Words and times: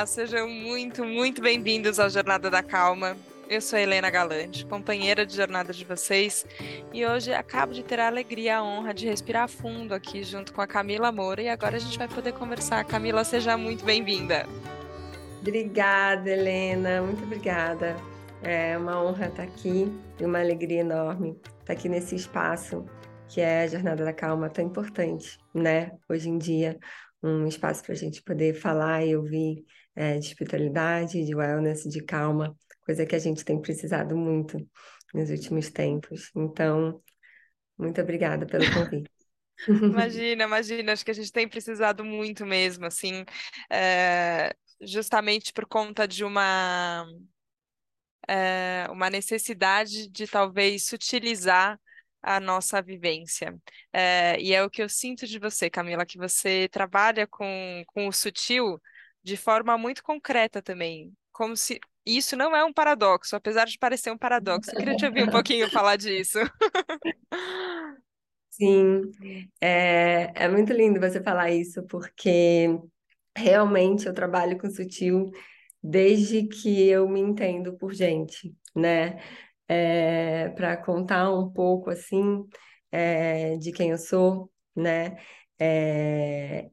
Olá, 0.00 0.06
sejam 0.06 0.48
muito, 0.48 1.04
muito 1.04 1.42
bem-vindos 1.42 2.00
ao 2.00 2.08
Jornada 2.08 2.48
da 2.48 2.62
Calma. 2.62 3.14
Eu 3.50 3.60
sou 3.60 3.78
Helena 3.78 4.08
Galante, 4.08 4.64
companheira 4.64 5.26
de 5.26 5.36
jornada 5.36 5.74
de 5.74 5.84
vocês, 5.84 6.46
e 6.90 7.04
hoje 7.04 7.34
acabo 7.34 7.74
de 7.74 7.82
ter 7.82 8.00
a 8.00 8.06
alegria 8.06 8.56
a 8.56 8.64
honra 8.64 8.94
de 8.94 9.06
respirar 9.06 9.46
fundo 9.46 9.92
aqui 9.92 10.22
junto 10.22 10.54
com 10.54 10.62
a 10.62 10.66
Camila 10.66 11.12
Moura, 11.12 11.42
e 11.42 11.50
agora 11.50 11.76
a 11.76 11.78
gente 11.78 11.98
vai 11.98 12.08
poder 12.08 12.32
conversar. 12.32 12.82
Camila, 12.86 13.22
seja 13.24 13.58
muito 13.58 13.84
bem-vinda. 13.84 14.46
Obrigada, 15.42 16.30
Helena, 16.30 17.02
muito 17.02 17.22
obrigada. 17.22 17.94
É 18.42 18.78
uma 18.78 19.04
honra 19.04 19.26
estar 19.26 19.42
aqui 19.42 19.92
e 20.18 20.24
uma 20.24 20.40
alegria 20.40 20.80
enorme 20.80 21.38
estar 21.60 21.74
aqui 21.74 21.90
nesse 21.90 22.16
espaço 22.16 22.86
que 23.28 23.42
é 23.42 23.64
a 23.64 23.66
Jornada 23.66 24.02
da 24.02 24.14
Calma, 24.14 24.48
tão 24.48 24.64
importante, 24.64 25.36
né? 25.54 25.92
Hoje 26.08 26.30
em 26.30 26.38
dia, 26.38 26.78
um 27.22 27.46
espaço 27.46 27.84
para 27.84 27.92
a 27.92 27.96
gente 27.96 28.22
poder 28.22 28.54
falar 28.54 29.04
e 29.04 29.14
ouvir 29.14 29.62
é, 30.00 30.18
de 30.18 30.28
espiritualidade, 30.28 31.22
de 31.26 31.34
wellness, 31.34 31.84
de 31.84 32.02
calma, 32.02 32.56
coisa 32.80 33.04
que 33.04 33.14
a 33.14 33.18
gente 33.18 33.44
tem 33.44 33.60
precisado 33.60 34.16
muito 34.16 34.56
nos 35.12 35.28
últimos 35.28 35.70
tempos. 35.70 36.30
Então, 36.34 37.02
muito 37.76 38.00
obrigada 38.00 38.46
pelo 38.46 38.64
convite. 38.72 39.10
Imagina, 39.68 40.44
imagina, 40.44 40.92
acho 40.94 41.04
que 41.04 41.10
a 41.10 41.14
gente 41.14 41.30
tem 41.30 41.46
precisado 41.46 42.02
muito 42.02 42.46
mesmo, 42.46 42.86
assim, 42.86 43.26
é, 43.70 44.56
justamente 44.80 45.52
por 45.52 45.66
conta 45.66 46.08
de 46.08 46.24
uma, 46.24 47.06
é, 48.26 48.86
uma 48.90 49.10
necessidade 49.10 50.08
de 50.08 50.26
talvez 50.26 50.86
sutilizar 50.86 51.78
a 52.22 52.40
nossa 52.40 52.80
vivência. 52.80 53.54
É, 53.92 54.40
e 54.40 54.54
é 54.54 54.64
o 54.64 54.70
que 54.70 54.82
eu 54.82 54.88
sinto 54.88 55.26
de 55.26 55.38
você, 55.38 55.68
Camila, 55.68 56.06
que 56.06 56.16
você 56.16 56.66
trabalha 56.72 57.26
com, 57.26 57.84
com 57.88 58.08
o 58.08 58.12
sutil 58.12 58.80
de 59.22 59.36
forma 59.36 59.76
muito 59.76 60.02
concreta 60.02 60.62
também, 60.62 61.12
como 61.32 61.56
se 61.56 61.80
isso 62.04 62.36
não 62.36 62.54
é 62.56 62.64
um 62.64 62.72
paradoxo, 62.72 63.36
apesar 63.36 63.66
de 63.66 63.78
parecer 63.78 64.10
um 64.10 64.18
paradoxo. 64.18 64.70
Eu 64.70 64.78
queria 64.78 64.96
te 64.96 65.06
ouvir 65.06 65.24
um 65.24 65.30
pouquinho 65.30 65.70
falar 65.70 65.96
disso. 65.96 66.38
Sim, 68.50 69.02
é, 69.60 70.32
é 70.34 70.48
muito 70.48 70.72
lindo 70.72 71.00
você 71.00 71.22
falar 71.22 71.50
isso, 71.50 71.82
porque 71.86 72.68
realmente 73.36 74.06
eu 74.06 74.14
trabalho 74.14 74.58
com 74.58 74.68
sutil 74.68 75.30
desde 75.82 76.46
que 76.46 76.88
eu 76.88 77.08
me 77.08 77.20
entendo 77.20 77.76
por 77.78 77.94
gente, 77.94 78.54
né? 78.74 79.18
é, 79.70 80.48
para 80.50 80.76
contar 80.76 81.32
um 81.32 81.48
pouco 81.48 81.90
assim 81.90 82.44
é, 82.90 83.56
de 83.56 83.70
quem 83.70 83.90
eu 83.90 83.98
sou, 83.98 84.50
né? 84.74 85.16
É, 85.58 86.68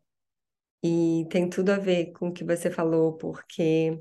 e 0.88 1.27
tem 1.30 1.49
tudo 1.49 1.71
a 1.71 1.77
ver 1.77 2.11
com 2.13 2.30
o 2.30 2.33
que 2.33 2.43
você 2.43 2.71
falou, 2.71 3.17
porque 3.17 3.99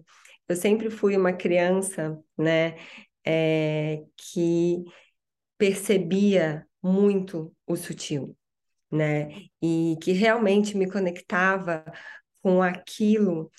eu 0.48 0.56
sempre 0.56 0.90
fui 0.90 1.16
uma 1.16 1.32
criança, 1.32 2.18
né? 2.38 2.76
É, 3.24 4.04
que 4.16 4.84
percebia 5.58 6.66
muito 6.82 7.54
o 7.66 7.76
sutil, 7.76 8.36
né? 8.90 9.28
E 9.62 9.96
que 10.02 10.12
realmente 10.12 10.76
me 10.76 10.90
conectava 10.90 11.84
com 12.42 12.62
aquilo 12.62 13.50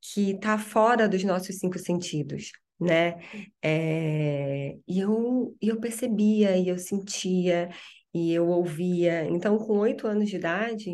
que 0.00 0.32
está 0.32 0.58
fora 0.58 1.08
dos 1.08 1.24
nossos 1.24 1.58
cinco 1.58 1.78
sentidos, 1.78 2.52
né? 2.80 3.16
É, 3.62 4.76
e 4.86 5.00
eu, 5.00 5.56
eu 5.60 5.80
percebia, 5.80 6.56
e 6.56 6.68
eu 6.68 6.78
sentia, 6.78 7.70
e 8.14 8.32
eu 8.32 8.48
ouvia. 8.48 9.24
Então, 9.26 9.58
com 9.58 9.78
oito 9.78 10.06
anos 10.06 10.28
de 10.30 10.36
idade, 10.36 10.92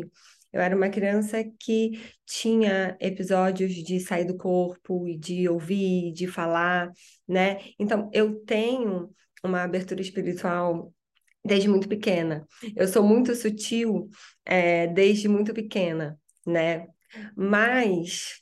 eu 0.53 0.61
era 0.61 0.75
uma 0.75 0.89
criança 0.89 1.43
que 1.59 1.99
tinha 2.25 2.95
episódios 3.01 3.73
de 3.73 3.99
sair 3.99 4.25
do 4.25 4.37
corpo, 4.37 5.07
e 5.07 5.17
de 5.17 5.49
ouvir, 5.49 6.13
de 6.13 6.27
falar, 6.27 6.91
né? 7.27 7.59
Então, 7.79 8.09
eu 8.13 8.35
tenho 8.45 9.09
uma 9.43 9.63
abertura 9.63 10.01
espiritual 10.01 10.93
desde 11.43 11.67
muito 11.67 11.89
pequena. 11.89 12.47
Eu 12.75 12.87
sou 12.87 13.03
muito 13.03 13.35
sutil 13.35 14.09
é, 14.45 14.87
desde 14.87 15.27
muito 15.27 15.53
pequena, 15.53 16.19
né? 16.45 16.87
Mas 17.35 18.41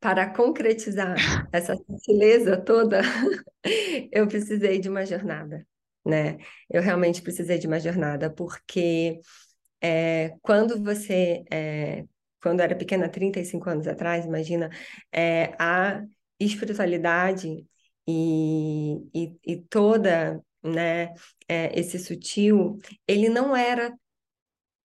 para 0.00 0.28
concretizar 0.32 1.16
essa 1.52 1.76
sutileza 1.76 2.56
toda, 2.56 3.00
eu 4.12 4.26
precisei 4.26 4.78
de 4.78 4.88
uma 4.88 5.04
jornada, 5.04 5.66
né? 6.04 6.38
Eu 6.70 6.82
realmente 6.82 7.22
precisei 7.22 7.58
de 7.58 7.66
uma 7.66 7.80
jornada, 7.80 8.30
porque 8.30 9.20
é, 9.80 10.34
quando 10.42 10.82
você, 10.82 11.44
é, 11.50 12.04
quando 12.42 12.60
era 12.60 12.74
pequena, 12.74 13.08
35 13.08 13.70
anos 13.70 13.86
atrás, 13.86 14.24
imagina, 14.24 14.70
é, 15.12 15.54
a 15.58 16.02
espiritualidade 16.38 17.66
e, 18.06 18.96
e, 19.14 19.36
e 19.46 19.56
toda, 19.68 20.42
né, 20.62 21.14
é, 21.48 21.78
esse 21.78 21.98
sutil, 21.98 22.78
ele 23.06 23.28
não 23.28 23.54
era 23.56 23.92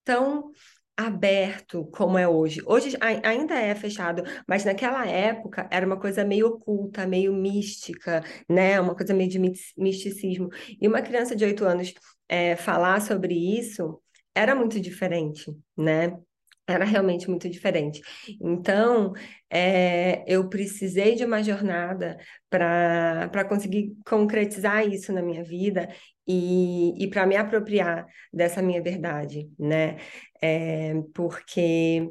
tão 0.04 0.52
aberto 0.96 1.86
como 1.88 2.18
é 2.18 2.28
hoje. 2.28 2.62
Hoje 2.66 2.96
ainda 3.02 3.56
é 3.56 3.74
fechado, 3.74 4.24
mas 4.48 4.64
naquela 4.64 5.08
época 5.08 5.68
era 5.72 5.86
uma 5.86 6.00
coisa 6.00 6.24
meio 6.24 6.48
oculta, 6.48 7.08
meio 7.08 7.34
mística, 7.34 8.24
né? 8.48 8.80
Uma 8.80 8.96
coisa 8.96 9.14
meio 9.14 9.30
de 9.30 9.40
misticismo. 9.78 10.50
E 10.80 10.88
uma 10.88 11.02
criança 11.02 11.36
de 11.36 11.46
oito 11.46 11.66
anos 11.66 11.94
é, 12.30 12.56
falar 12.56 13.02
sobre 13.02 13.34
isso 13.34 14.03
era 14.36 14.56
muito 14.56 14.80
diferente, 14.80 15.52
né? 15.78 16.18
Era 16.66 16.86
realmente 16.86 17.30
muito 17.30 17.50
diferente. 17.50 18.02
Então, 18.42 19.12
é, 19.50 20.24
eu 20.26 20.48
precisei 20.48 21.16
de 21.16 21.26
uma 21.26 21.44
jornada 21.44 22.18
para 22.50 23.46
conseguir 23.48 23.94
concretizar 24.06 24.88
isso 24.88 25.12
na 25.12 25.22
minha 25.22 25.44
vida 25.44 25.90
e, 26.26 26.94
e 27.04 27.10
para 27.10 27.26
me 27.26 27.36
apropriar 27.36 28.06
dessa 28.32 28.62
minha 28.62 28.82
verdade, 28.82 29.50
né? 29.60 29.98
É, 30.42 30.94
porque 31.14 32.10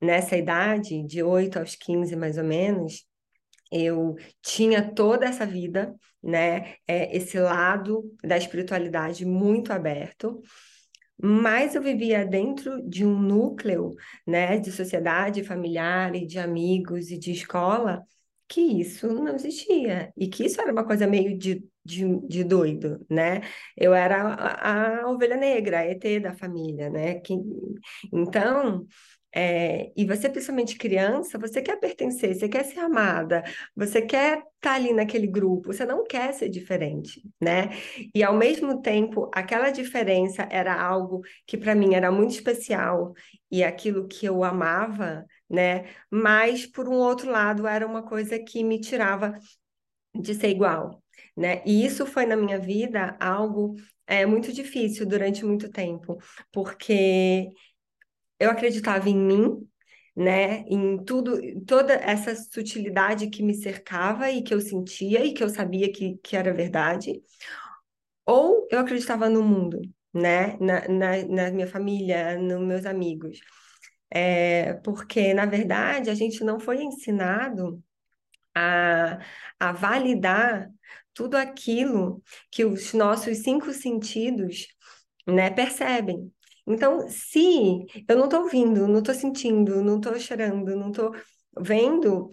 nessa 0.00 0.36
idade, 0.36 1.02
de 1.06 1.22
8 1.22 1.58
aos 1.58 1.74
15 1.74 2.14
mais 2.16 2.38
ou 2.38 2.44
menos, 2.44 3.06
eu 3.72 4.16
tinha 4.42 4.82
toda 4.94 5.26
essa 5.26 5.46
vida, 5.46 5.94
né? 6.22 6.74
É, 6.86 7.16
esse 7.16 7.38
lado 7.38 8.14
da 8.22 8.36
espiritualidade 8.36 9.24
muito 9.24 9.72
aberto, 9.72 10.42
mas 11.22 11.74
eu 11.74 11.82
vivia 11.82 12.24
dentro 12.24 12.82
de 12.88 13.04
um 13.04 13.18
núcleo, 13.18 13.94
né, 14.26 14.58
de 14.58 14.70
sociedade 14.72 15.44
familiar 15.44 16.14
e 16.14 16.26
de 16.26 16.38
amigos 16.38 17.10
e 17.10 17.18
de 17.18 17.32
escola, 17.32 18.02
que 18.48 18.60
isso 18.60 19.06
não 19.08 19.34
existia 19.34 20.12
e 20.16 20.28
que 20.28 20.44
isso 20.44 20.60
era 20.60 20.72
uma 20.72 20.84
coisa 20.84 21.06
meio 21.06 21.38
de, 21.38 21.64
de, 21.84 22.04
de 22.26 22.42
doido, 22.44 23.04
né? 23.08 23.42
Eu 23.76 23.94
era 23.94 24.22
a, 24.22 25.02
a, 25.02 25.10
ovelha 25.10 25.36
negra, 25.36 25.78
a 25.80 25.86
ET 25.86 26.20
da 26.20 26.34
família, 26.34 26.90
né? 26.90 27.20
Que, 27.20 27.34
então, 28.12 28.86
é, 29.32 29.92
e 29.96 30.04
você, 30.04 30.28
principalmente 30.28 30.76
criança, 30.76 31.38
você 31.38 31.62
quer 31.62 31.78
pertencer, 31.78 32.34
você 32.34 32.48
quer 32.48 32.64
ser 32.64 32.80
amada, 32.80 33.44
você 33.76 34.02
quer 34.02 34.38
estar 34.38 34.48
tá 34.60 34.74
ali 34.74 34.92
naquele 34.92 35.26
grupo, 35.26 35.72
você 35.72 35.84
não 35.84 36.04
quer 36.04 36.32
ser 36.34 36.48
diferente, 36.48 37.22
né? 37.40 37.70
E 38.14 38.22
ao 38.24 38.36
mesmo 38.36 38.82
tempo, 38.82 39.30
aquela 39.32 39.70
diferença 39.70 40.48
era 40.50 40.80
algo 40.80 41.22
que 41.46 41.56
para 41.56 41.74
mim 41.74 41.94
era 41.94 42.10
muito 42.10 42.32
especial 42.32 43.14
e 43.50 43.62
aquilo 43.62 44.08
que 44.08 44.26
eu 44.26 44.42
amava, 44.42 45.24
né? 45.48 45.84
Mas 46.10 46.66
por 46.66 46.88
um 46.88 46.94
outro 46.94 47.30
lado, 47.30 47.66
era 47.66 47.86
uma 47.86 48.02
coisa 48.02 48.38
que 48.38 48.64
me 48.64 48.80
tirava 48.80 49.38
de 50.14 50.34
ser 50.34 50.48
igual, 50.48 51.02
né? 51.36 51.62
E 51.64 51.84
isso 51.84 52.06
foi 52.06 52.26
na 52.26 52.36
minha 52.36 52.58
vida 52.58 53.16
algo 53.20 53.76
é, 54.06 54.26
muito 54.26 54.52
difícil 54.52 55.06
durante 55.06 55.44
muito 55.44 55.70
tempo, 55.70 56.18
porque 56.52 57.48
eu 58.40 58.50
acreditava 58.50 59.08
em 59.08 59.16
mim, 59.16 59.68
né, 60.16 60.60
em 60.68 61.02
tudo, 61.04 61.38
toda 61.66 61.94
essa 61.94 62.34
sutilidade 62.34 63.28
que 63.30 63.42
me 63.42 63.54
cercava 63.54 64.30
e 64.30 64.42
que 64.42 64.52
eu 64.54 64.60
sentia 64.60 65.24
e 65.24 65.34
que 65.34 65.44
eu 65.44 65.48
sabia 65.48 65.92
que, 65.92 66.18
que 66.22 66.36
era 66.36 66.52
verdade, 66.52 67.22
ou 68.26 68.66
eu 68.70 68.78
acreditava 68.78 69.28
no 69.28 69.42
mundo, 69.42 69.80
né, 70.12 70.56
na, 70.58 70.88
na, 70.88 71.24
na 71.26 71.50
minha 71.50 71.66
família, 71.66 72.38
nos 72.38 72.60
meus 72.60 72.86
amigos. 72.86 73.40
É, 74.10 74.74
porque, 74.84 75.34
na 75.34 75.46
verdade, 75.46 76.10
a 76.10 76.14
gente 76.14 76.42
não 76.44 76.58
foi 76.60 76.82
ensinado 76.82 77.82
a, 78.54 79.18
a 79.58 79.72
validar 79.72 80.70
tudo 81.14 81.36
aquilo 81.36 82.22
que 82.50 82.64
os 82.64 82.92
nossos 82.94 83.38
cinco 83.38 83.72
sentidos 83.72 84.68
né, 85.26 85.50
percebem. 85.50 86.32
Então, 86.66 87.08
se 87.08 87.84
eu 88.08 88.16
não 88.16 88.24
estou 88.24 88.42
ouvindo, 88.42 88.86
não 88.86 89.00
estou 89.00 89.14
sentindo, 89.14 89.82
não 89.82 89.96
estou 89.96 90.18
chorando, 90.18 90.76
não 90.76 90.90
estou 90.90 91.14
vendo, 91.58 92.30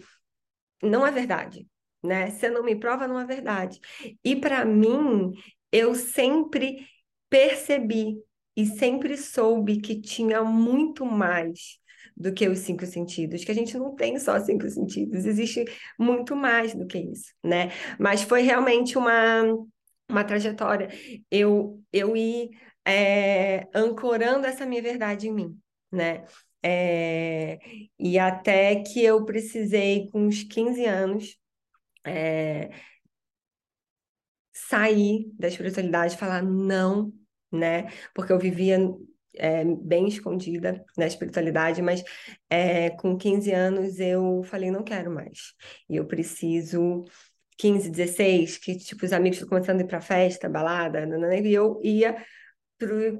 não 0.82 1.06
é 1.06 1.10
verdade, 1.10 1.66
né? 2.02 2.30
Se 2.30 2.48
não 2.50 2.62
me 2.62 2.76
prova, 2.76 3.08
não 3.08 3.18
é 3.18 3.24
verdade. 3.24 3.80
E 4.24 4.36
para 4.36 4.64
mim, 4.64 5.32
eu 5.72 5.94
sempre 5.94 6.86
percebi 7.28 8.16
e 8.56 8.66
sempre 8.66 9.16
soube 9.16 9.80
que 9.80 10.00
tinha 10.00 10.42
muito 10.42 11.04
mais 11.04 11.78
do 12.16 12.32
que 12.32 12.48
os 12.48 12.58
cinco 12.58 12.84
sentidos, 12.84 13.44
que 13.44 13.52
a 13.52 13.54
gente 13.54 13.78
não 13.78 13.94
tem 13.94 14.18
só 14.18 14.38
cinco 14.40 14.68
sentidos, 14.68 15.24
existe 15.24 15.64
muito 15.96 16.34
mais 16.34 16.74
do 16.74 16.84
que 16.84 16.98
isso, 16.98 17.32
né? 17.44 17.70
Mas 17.98 18.22
foi 18.22 18.42
realmente 18.42 18.98
uma, 18.98 19.44
uma 20.10 20.24
trajetória. 20.24 20.88
Eu, 21.30 21.80
eu 21.92 22.16
ir 22.16 22.50
é, 22.88 23.68
ancorando 23.74 24.46
essa 24.46 24.64
minha 24.64 24.80
verdade 24.80 25.28
em 25.28 25.34
mim, 25.34 25.60
né? 25.92 26.24
É, 26.62 27.58
e 27.98 28.18
até 28.18 28.76
que 28.82 29.04
eu 29.04 29.24
precisei, 29.26 30.08
com 30.10 30.22
uns 30.26 30.42
15 30.42 30.84
anos, 30.86 31.38
é, 32.04 32.70
sair 34.52 35.30
da 35.38 35.48
espiritualidade 35.48 36.14
e 36.14 36.18
falar 36.18 36.42
não, 36.42 37.12
né? 37.52 37.88
Porque 38.14 38.32
eu 38.32 38.38
vivia 38.38 38.78
é, 39.34 39.64
bem 39.64 40.08
escondida 40.08 40.82
na 40.96 41.06
espiritualidade, 41.06 41.82
mas 41.82 42.02
é, 42.48 42.90
com 42.90 43.18
15 43.18 43.52
anos 43.52 44.00
eu 44.00 44.42
falei, 44.44 44.70
não 44.70 44.82
quero 44.82 45.10
mais. 45.10 45.52
E 45.88 45.96
eu 45.96 46.06
preciso 46.06 47.04
15, 47.58 47.90
16, 47.90 48.56
que 48.58 48.76
tipo, 48.78 49.04
os 49.04 49.12
amigos 49.12 49.44
começando 49.44 49.80
a 49.80 49.84
ir 49.84 49.86
para 49.86 50.00
festa, 50.00 50.48
balada, 50.48 51.06
e 51.44 51.52
eu 51.52 51.80
ia 51.84 52.16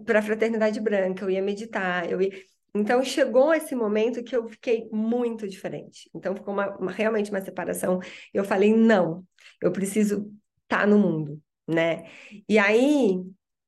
para 0.05 0.21
a 0.21 0.23
fraternidade 0.23 0.81
branca, 0.81 1.25
eu 1.25 1.31
ia 1.31 1.43
meditar, 1.43 2.11
eu 2.11 2.21
ia... 2.21 2.31
Então 2.75 3.03
chegou 3.03 3.53
esse 3.53 3.75
momento 3.75 4.23
que 4.23 4.37
eu 4.37 4.49
fiquei 4.49 4.89
muito 4.93 5.49
diferente. 5.49 6.09
Então 6.15 6.35
ficou 6.37 6.55
uma, 6.55 6.77
uma, 6.77 6.93
realmente 6.93 7.31
uma 7.31 7.41
separação. 7.41 7.99
Eu 8.33 8.45
falei 8.45 8.75
não, 8.75 9.25
eu 9.61 9.73
preciso 9.73 10.33
estar 10.63 10.81
tá 10.81 10.87
no 10.87 10.99
mundo, 10.99 11.41
né? 11.67 12.05
E 12.49 12.59
aí 12.59 13.21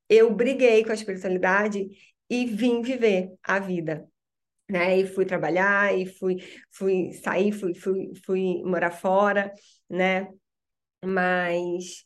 eu 0.09 0.35
briguei 0.35 0.85
com 0.85 0.91
a 0.91 0.95
espiritualidade 0.95 1.89
e 2.29 2.47
vim 2.47 2.83
viver 2.83 3.33
a 3.43 3.59
vida. 3.59 4.07
Né, 4.69 5.01
e 5.01 5.07
fui 5.09 5.25
trabalhar, 5.25 5.99
e 5.99 6.07
fui, 6.07 6.37
fui 6.71 7.13
sair, 7.15 7.51
fui, 7.51 7.75
fui, 7.75 8.13
fui 8.25 8.63
morar 8.63 8.93
fora, 8.93 9.53
né? 9.89 10.29
Mas, 11.05 12.05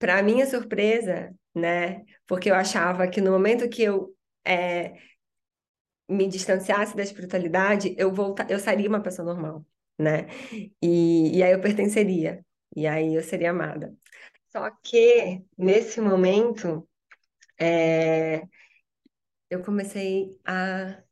para 0.00 0.22
minha 0.22 0.46
surpresa, 0.46 1.32
né? 1.54 2.04
Porque 2.26 2.50
eu 2.50 2.54
achava 2.54 3.06
que 3.06 3.20
no 3.20 3.30
momento 3.30 3.68
que 3.68 3.82
eu 3.82 4.16
é, 4.44 4.94
me 6.08 6.26
distanciasse 6.26 6.96
da 6.96 7.02
espiritualidade, 7.02 7.94
eu 7.98 8.12
volta, 8.12 8.46
eu 8.48 8.58
seria 8.58 8.88
uma 8.88 9.02
pessoa 9.02 9.26
normal, 9.26 9.64
né? 9.98 10.26
E, 10.82 11.38
e 11.38 11.42
aí 11.42 11.52
eu 11.52 11.60
pertenceria, 11.60 12.44
e 12.74 12.86
aí 12.86 13.14
eu 13.14 13.22
seria 13.22 13.50
amada. 13.50 13.94
Só 14.50 14.70
que 14.82 15.44
nesse 15.56 16.00
momento 16.00 16.88
é, 17.58 18.42
eu 19.50 19.62
comecei 19.62 20.34
a 20.44 21.02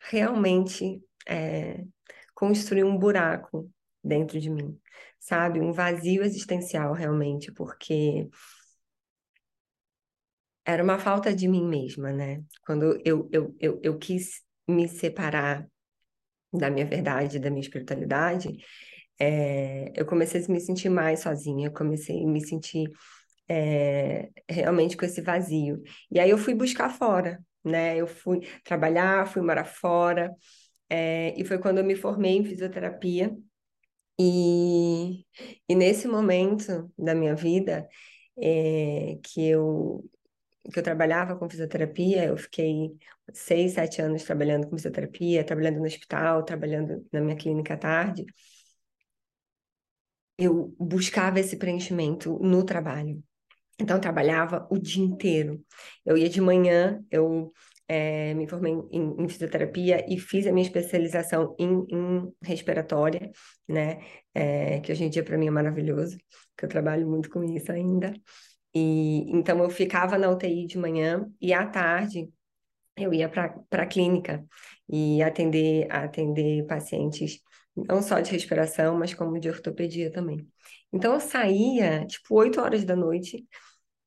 realmente 0.00 1.02
é, 1.26 1.84
construir 2.34 2.84
um 2.84 2.96
buraco 2.96 3.70
dentro 4.02 4.40
de 4.40 4.50
mim, 4.50 4.80
sabe? 5.22 5.60
Um 5.60 5.72
vazio 5.72 6.22
existencial 6.24 6.92
realmente, 6.92 7.52
porque 7.52 8.28
era 10.64 10.82
uma 10.82 10.98
falta 10.98 11.34
de 11.34 11.48
mim 11.48 11.64
mesma, 11.66 12.12
né? 12.12 12.42
Quando 12.64 13.00
eu, 13.04 13.28
eu, 13.32 13.54
eu, 13.60 13.80
eu 13.82 13.98
quis 13.98 14.42
me 14.68 14.88
separar 14.88 15.66
da 16.52 16.70
minha 16.70 16.86
verdade, 16.86 17.38
da 17.38 17.50
minha 17.50 17.62
espiritualidade, 17.62 18.58
é, 19.20 19.92
eu 19.96 20.06
comecei 20.06 20.44
a 20.44 20.48
me 20.48 20.60
sentir 20.60 20.88
mais 20.90 21.20
sozinha, 21.20 21.70
comecei 21.70 22.22
a 22.24 22.26
me 22.28 22.46
sentir 22.46 22.90
é, 23.48 24.30
realmente 24.48 24.96
com 24.96 25.04
esse 25.06 25.22
vazio. 25.22 25.82
E 26.10 26.20
aí 26.20 26.30
eu 26.30 26.38
fui 26.38 26.54
buscar 26.54 26.90
fora, 26.90 27.40
né? 27.64 27.96
Eu 27.96 28.06
fui 28.06 28.40
trabalhar, 28.64 29.26
fui 29.28 29.42
morar 29.42 29.64
fora, 29.64 30.32
é, 30.90 31.34
e 31.40 31.44
foi 31.44 31.58
quando 31.58 31.78
eu 31.78 31.84
me 31.84 31.96
formei 31.96 32.36
em 32.38 32.44
fisioterapia. 32.44 33.36
E, 34.24 35.26
e 35.68 35.74
nesse 35.74 36.06
momento 36.06 36.92
da 36.96 37.14
minha 37.14 37.34
vida, 37.34 37.88
é, 38.38 39.18
que 39.22 39.48
eu 39.48 40.04
que 40.72 40.78
eu 40.78 40.82
trabalhava 40.82 41.36
com 41.36 41.50
fisioterapia, 41.50 42.24
eu 42.26 42.36
fiquei 42.36 42.96
seis, 43.32 43.72
sete 43.72 44.00
anos 44.00 44.22
trabalhando 44.24 44.68
com 44.68 44.76
fisioterapia, 44.76 45.44
trabalhando 45.44 45.78
no 45.78 45.86
hospital, 45.86 46.44
trabalhando 46.44 47.04
na 47.12 47.20
minha 47.20 47.36
clínica 47.36 47.74
à 47.74 47.76
tarde. 47.76 48.24
Eu 50.38 50.74
buscava 50.78 51.40
esse 51.40 51.56
preenchimento 51.56 52.38
no 52.40 52.64
trabalho. 52.64 53.22
Então, 53.78 53.96
eu 53.96 54.00
trabalhava 54.00 54.66
o 54.70 54.78
dia 54.78 55.04
inteiro. 55.04 55.64
Eu 56.04 56.16
ia 56.16 56.28
de 56.28 56.40
manhã, 56.40 57.04
eu 57.10 57.52
é, 57.92 58.32
me 58.32 58.48
formei 58.48 58.72
em, 58.90 59.22
em, 59.22 59.28
fisioterapia 59.28 60.02
e 60.08 60.18
fiz 60.18 60.46
a 60.46 60.52
minha 60.52 60.64
especialização 60.64 61.54
em, 61.58 61.84
em 61.90 62.32
respiratória, 62.42 63.30
né? 63.68 64.00
É, 64.34 64.80
que 64.80 64.90
hoje 64.90 65.04
em 65.04 65.10
dia 65.10 65.22
para 65.22 65.36
mim 65.36 65.48
é 65.48 65.50
maravilhoso, 65.50 66.16
que 66.56 66.64
eu 66.64 66.70
trabalho 66.70 67.06
muito 67.06 67.28
com 67.28 67.44
isso 67.44 67.70
ainda. 67.70 68.14
E 68.74 69.30
então 69.36 69.58
eu 69.62 69.68
ficava 69.68 70.16
na 70.16 70.30
UTI 70.30 70.66
de 70.66 70.78
manhã 70.78 71.30
e 71.38 71.52
à 71.52 71.66
tarde 71.66 72.30
eu 72.96 73.12
ia 73.12 73.28
para 73.28 73.82
a 73.82 73.86
clínica 73.86 74.42
e 74.88 75.22
atender 75.22 75.86
atender 75.92 76.66
pacientes 76.66 77.40
não 77.76 78.00
só 78.02 78.20
de 78.20 78.30
respiração, 78.32 78.98
mas 78.98 79.12
como 79.14 79.38
de 79.38 79.50
ortopedia 79.50 80.10
também. 80.10 80.46
Então 80.92 81.12
eu 81.14 81.20
saía 81.20 82.06
tipo 82.06 82.34
8 82.36 82.58
horas 82.60 82.84
da 82.84 82.96
noite 82.96 83.46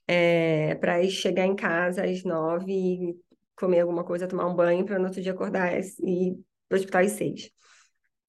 é, 0.08 0.76
para 0.76 1.04
chegar 1.10 1.46
em 1.46 1.56
casa 1.56 2.04
às 2.04 2.24
9 2.24 2.72
e 2.72 3.16
comer 3.56 3.82
alguma 3.82 4.04
coisa, 4.04 4.28
tomar 4.28 4.48
um 4.48 4.56
banho 4.56 4.86
para 4.86 5.00
no 5.00 5.06
outro 5.06 5.22
dia 5.22 5.32
acordar 5.32 5.74
e 5.80 6.30
ir 6.30 6.46
para 6.68 6.76
o 6.78 6.80
hospital 6.80 7.02
às 7.02 7.12
6. 7.14 7.52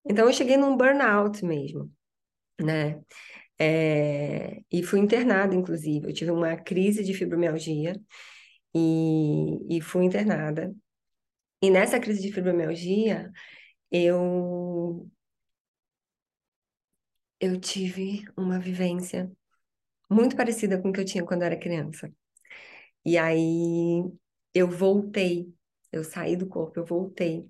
Então 0.05 0.26
eu 0.26 0.32
cheguei 0.32 0.56
num 0.56 0.76
burnout 0.76 1.44
mesmo, 1.44 1.93
né? 2.61 3.02
É, 3.58 4.61
e 4.70 4.82
fui 4.82 5.00
internada, 5.00 5.55
inclusive. 5.55 6.08
Eu 6.08 6.14
tive 6.14 6.31
uma 6.31 6.56
crise 6.56 7.05
de 7.05 7.14
fibromialgia 7.14 8.00
e, 8.75 9.78
e 9.78 9.81
fui 9.81 10.05
internada. 10.05 10.75
E 11.62 11.70
nessa 11.70 12.00
crise 12.00 12.23
de 12.23 12.32
fibromialgia, 12.32 13.32
eu, 13.90 15.08
eu 17.40 17.58
tive 17.61 18.25
uma 18.37 18.58
vivência 18.58 19.31
muito 20.11 20.37
parecida 20.37 20.81
com 20.81 20.90
o 20.90 20.93
que 20.93 21.00
eu 21.00 21.05
tinha 21.05 21.25
quando 21.25 21.43
eu 21.43 21.46
era 21.46 21.58
criança. 21.58 22.12
E 23.05 23.19
aí 23.19 24.02
eu 24.57 24.71
voltei, 24.71 25.53
eu 25.93 26.03
saí 26.03 26.37
do 26.37 26.47
corpo, 26.49 26.81
eu 26.81 26.85
voltei 26.85 27.47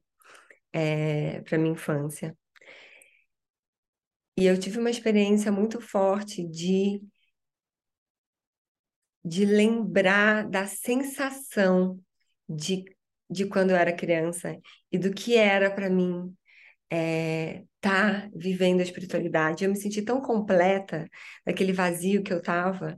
é, 0.73 1.41
para 1.43 1.57
minha 1.59 1.73
infância. 1.73 2.37
E 4.37 4.45
eu 4.45 4.59
tive 4.59 4.79
uma 4.79 4.91
experiência 4.91 5.51
muito 5.53 5.81
forte 5.81 6.47
de, 6.47 7.01
de 9.25 9.45
lembrar 9.45 10.49
da 10.49 10.67
sensação 10.67 11.99
de, 12.49 12.85
de 13.31 13.47
quando 13.47 13.71
eu 13.71 13.77
era 13.77 13.97
criança 13.97 14.59
e 14.93 14.99
do 14.99 15.13
que 15.13 15.37
era 15.37 15.71
para 15.71 15.89
mim 15.89 16.37
estar 16.91 16.97
é, 16.97 17.65
tá 17.81 18.29
vivendo 18.35 18.81
a 18.81 18.83
espiritualidade. 18.83 19.65
Eu 19.65 19.71
me 19.71 19.77
senti 19.77 20.03
tão 20.03 20.21
completa 20.21 21.09
daquele 21.47 21.73
vazio 21.73 22.23
que 22.23 22.33
eu 22.33 22.39
estava. 22.39 22.97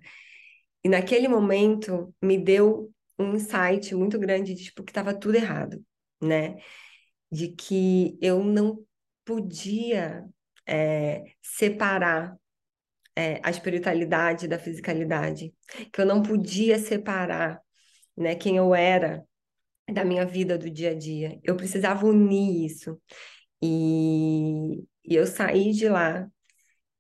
E 0.83 0.89
naquele 0.89 1.29
momento 1.29 2.15
me 2.23 2.39
deu 2.39 2.93
um 3.19 3.35
insight 3.35 3.95
muito 3.95 4.19
grande 4.19 4.55
de 4.55 4.65
tipo, 4.65 4.83
que 4.83 4.91
estava 4.91 5.15
tudo 5.15 5.37
errado, 5.37 5.85
né? 6.21 6.57
De 7.31 7.49
que 7.49 8.19
eu 8.23 8.45
não 8.45 8.85
podia 9.25 10.25
é, 10.67 11.25
separar 11.43 12.37
é, 13.17 13.41
a 13.43 13.51
espiritualidade 13.51 14.47
da 14.47 14.59
fisicalidade, 14.59 15.53
que 15.93 16.01
eu 16.01 16.07
não 16.07 16.23
podia 16.23 16.79
separar 16.79 17.61
né, 18.17 18.35
quem 18.35 18.57
eu 18.57 18.75
era 18.75 19.25
da 19.93 20.05
minha 20.05 20.25
vida 20.25 20.59
do 20.59 20.71
dia 20.71 20.91
a 20.91 20.95
dia. 20.95 21.39
Eu 21.43 21.57
precisava 21.57 22.07
unir 22.07 22.67
isso. 22.67 23.01
E, 23.63 24.85
e 25.05 25.15
eu 25.17 25.27
saí 25.27 25.73
de 25.73 25.89
lá, 25.89 26.29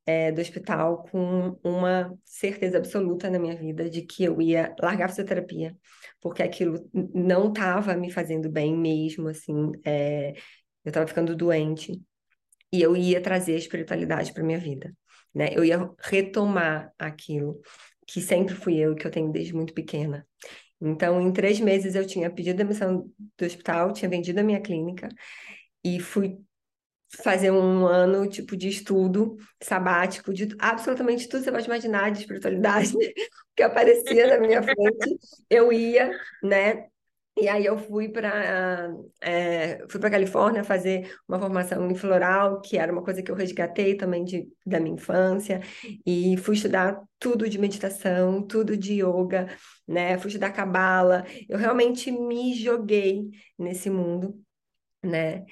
é, 0.07 0.33
do 0.33 0.41
hospital, 0.41 1.05
com 1.05 1.59
uma 1.63 2.13
certeza 2.25 2.79
absoluta 2.79 3.31
na 3.31 3.39
minha 3.39 3.57
vida 3.57 3.89
de 3.91 4.03
que 4.03 4.25
eu 4.25 4.41
ia 4.41 4.75
largar 4.81 5.07
a 5.07 5.09
fisioterapia, 5.09 5.77
porque 6.21 6.43
aquilo 6.43 6.89
não 7.15 7.49
estava 7.49 7.95
me 7.95 8.11
fazendo 8.11 8.51
bem 8.51 8.77
mesmo, 8.77 9.29
assim, 9.29 9.73
é, 9.85 10.33
eu 10.85 10.91
estava 10.91 11.07
ficando 11.07 11.37
doente 11.37 12.01
e 12.73 12.83
eu 12.83 12.97
ia 12.97 13.21
trazer 13.21 13.55
a 13.55 13.59
espiritualidade 13.59 14.33
para 14.33 14.43
minha 14.43 14.59
vida, 14.59 14.95
né? 15.35 15.51
Eu 15.53 15.65
ia 15.65 15.91
retomar 16.01 16.93
aquilo 16.99 17.61
que 18.07 18.21
sempre 18.21 18.55
fui 18.55 18.77
eu, 18.77 18.95
que 18.95 19.07
eu 19.07 19.11
tenho 19.11 19.31
desde 19.31 19.55
muito 19.55 19.75
pequena. 19.75 20.27
Então, 20.81 21.21
em 21.21 21.33
três 21.33 21.61
meses 21.61 21.95
eu 21.95 22.07
tinha 22.07 22.31
pedido 22.31 22.57
demissão 22.57 23.11
do 23.37 23.45
hospital, 23.45 23.93
tinha 23.93 24.09
vendido 24.09 24.41
a 24.41 24.45
minha 24.45 24.61
clínica 24.61 25.09
e 25.85 26.01
fui 26.01 26.39
fazer 27.23 27.51
um 27.51 27.87
ano 27.87 28.29
tipo 28.29 28.57
de 28.57 28.69
estudo 28.69 29.37
sabático 29.63 30.33
de 30.33 30.49
absolutamente 30.59 31.29
tudo 31.29 31.43
você 31.43 31.51
pode 31.51 31.67
imaginar 31.67 32.11
de 32.11 32.21
espiritualidade 32.21 32.93
que 33.57 33.63
aparecia 33.63 34.27
na 34.27 34.47
minha 34.47 34.63
frente. 34.63 35.19
Eu 35.49 35.73
ia, 35.73 36.11
né? 36.43 36.87
E 37.41 37.49
aí 37.49 37.65
eu 37.65 37.79
fui 37.79 38.09
para 38.09 38.93
é, 39.21 39.87
fui 39.89 40.01
para 40.01 40.11
Califórnia 40.11 40.65
fazer 40.65 41.15
uma 41.29 41.39
formação 41.39 41.89
em 41.89 41.95
floral, 41.95 42.61
que 42.61 42.77
era 42.77 42.93
uma 42.93 43.03
coisa 43.03 43.23
que 43.23 43.31
eu 43.31 43.37
resgatei 43.37 43.97
também 43.97 44.25
de, 44.25 44.49
da 44.67 44.81
minha 44.81 44.97
infância, 44.97 45.61
e 46.05 46.37
fui 46.39 46.57
estudar 46.57 47.01
tudo 47.17 47.49
de 47.49 47.57
meditação, 47.57 48.43
tudo 48.43 48.77
de 48.77 48.95
yoga, 48.95 49.47
né? 49.87 50.19
Fui 50.19 50.29
estudar 50.29 50.51
cabala. 50.51 51.25
Eu 51.49 51.59
realmente 51.59 52.11
me 52.11 52.55
joguei 52.55 53.31
nesse 53.57 53.89
mundo, 53.89 54.43
né? 55.03 55.45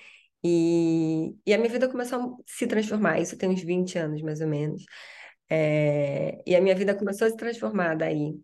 E, 0.46 1.34
e 1.44 1.52
a 1.54 1.58
minha 1.58 1.70
vida 1.70 1.88
começou 1.88 2.18
a 2.20 2.36
se 2.46 2.66
transformar. 2.66 3.20
Isso 3.20 3.36
tem 3.36 3.48
uns 3.48 3.62
20 3.62 3.98
anos, 3.98 4.22
mais 4.22 4.40
ou 4.40 4.46
menos. 4.46 4.84
É, 5.50 6.42
e 6.46 6.54
a 6.54 6.60
minha 6.60 6.74
vida 6.74 6.94
começou 6.94 7.26
a 7.26 7.30
se 7.30 7.36
transformar 7.36 7.96
daí, 7.96 8.34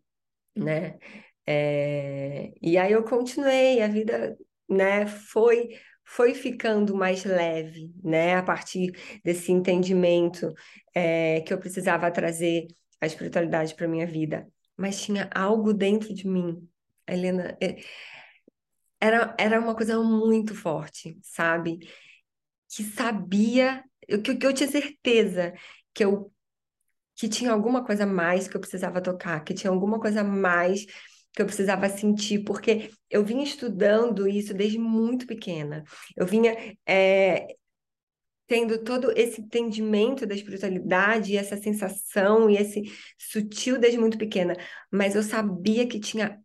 né? 0.56 0.98
É, 1.46 2.52
e 2.60 2.78
aí 2.78 2.92
eu 2.92 3.04
continuei, 3.04 3.82
a 3.82 3.88
vida, 3.88 4.36
né, 4.68 5.06
foi 5.06 5.70
foi 6.04 6.34
ficando 6.34 6.94
mais 6.94 7.24
leve, 7.24 7.90
né, 8.04 8.34
a 8.36 8.42
partir 8.42 8.92
desse 9.24 9.50
entendimento 9.50 10.52
é, 10.94 11.40
que 11.40 11.52
eu 11.54 11.58
precisava 11.58 12.10
trazer 12.10 12.66
a 13.00 13.06
espiritualidade 13.06 13.74
para 13.74 13.88
minha 13.88 14.06
vida. 14.06 14.46
Mas 14.76 15.00
tinha 15.00 15.30
algo 15.34 15.72
dentro 15.72 16.12
de 16.14 16.28
mim, 16.28 16.68
Helena, 17.08 17.56
é, 17.62 17.76
era, 19.02 19.34
era 19.36 19.60
uma 19.60 19.74
coisa 19.74 20.00
muito 20.00 20.54
forte, 20.54 21.18
sabe? 21.22 21.80
Que 22.68 22.84
sabia, 22.84 23.84
que, 24.24 24.36
que 24.36 24.46
eu 24.46 24.54
tinha 24.54 24.70
certeza 24.70 25.52
que 25.92 26.04
eu 26.04 26.32
que 27.14 27.28
tinha 27.28 27.52
alguma 27.52 27.84
coisa 27.84 28.06
mais 28.06 28.48
que 28.48 28.56
eu 28.56 28.60
precisava 28.60 29.00
tocar, 29.00 29.44
que 29.44 29.54
tinha 29.54 29.70
alguma 29.70 30.00
coisa 30.00 30.24
mais 30.24 30.86
que 31.32 31.42
eu 31.42 31.46
precisava 31.46 31.88
sentir, 31.88 32.42
porque 32.44 32.90
eu 33.10 33.24
vinha 33.24 33.44
estudando 33.44 34.26
isso 34.26 34.54
desde 34.54 34.78
muito 34.78 35.26
pequena. 35.26 35.84
Eu 36.16 36.26
vinha 36.26 36.56
é, 36.86 37.48
tendo 38.46 38.82
todo 38.82 39.12
esse 39.16 39.40
entendimento 39.40 40.26
da 40.26 40.34
espiritualidade, 40.34 41.36
essa 41.36 41.56
sensação 41.56 42.48
e 42.50 42.56
esse 42.56 42.82
sutil 43.18 43.78
desde 43.78 43.98
muito 43.98 44.18
pequena, 44.18 44.54
mas 44.90 45.14
eu 45.14 45.22
sabia 45.22 45.86
que 45.86 46.00
tinha 46.00 46.40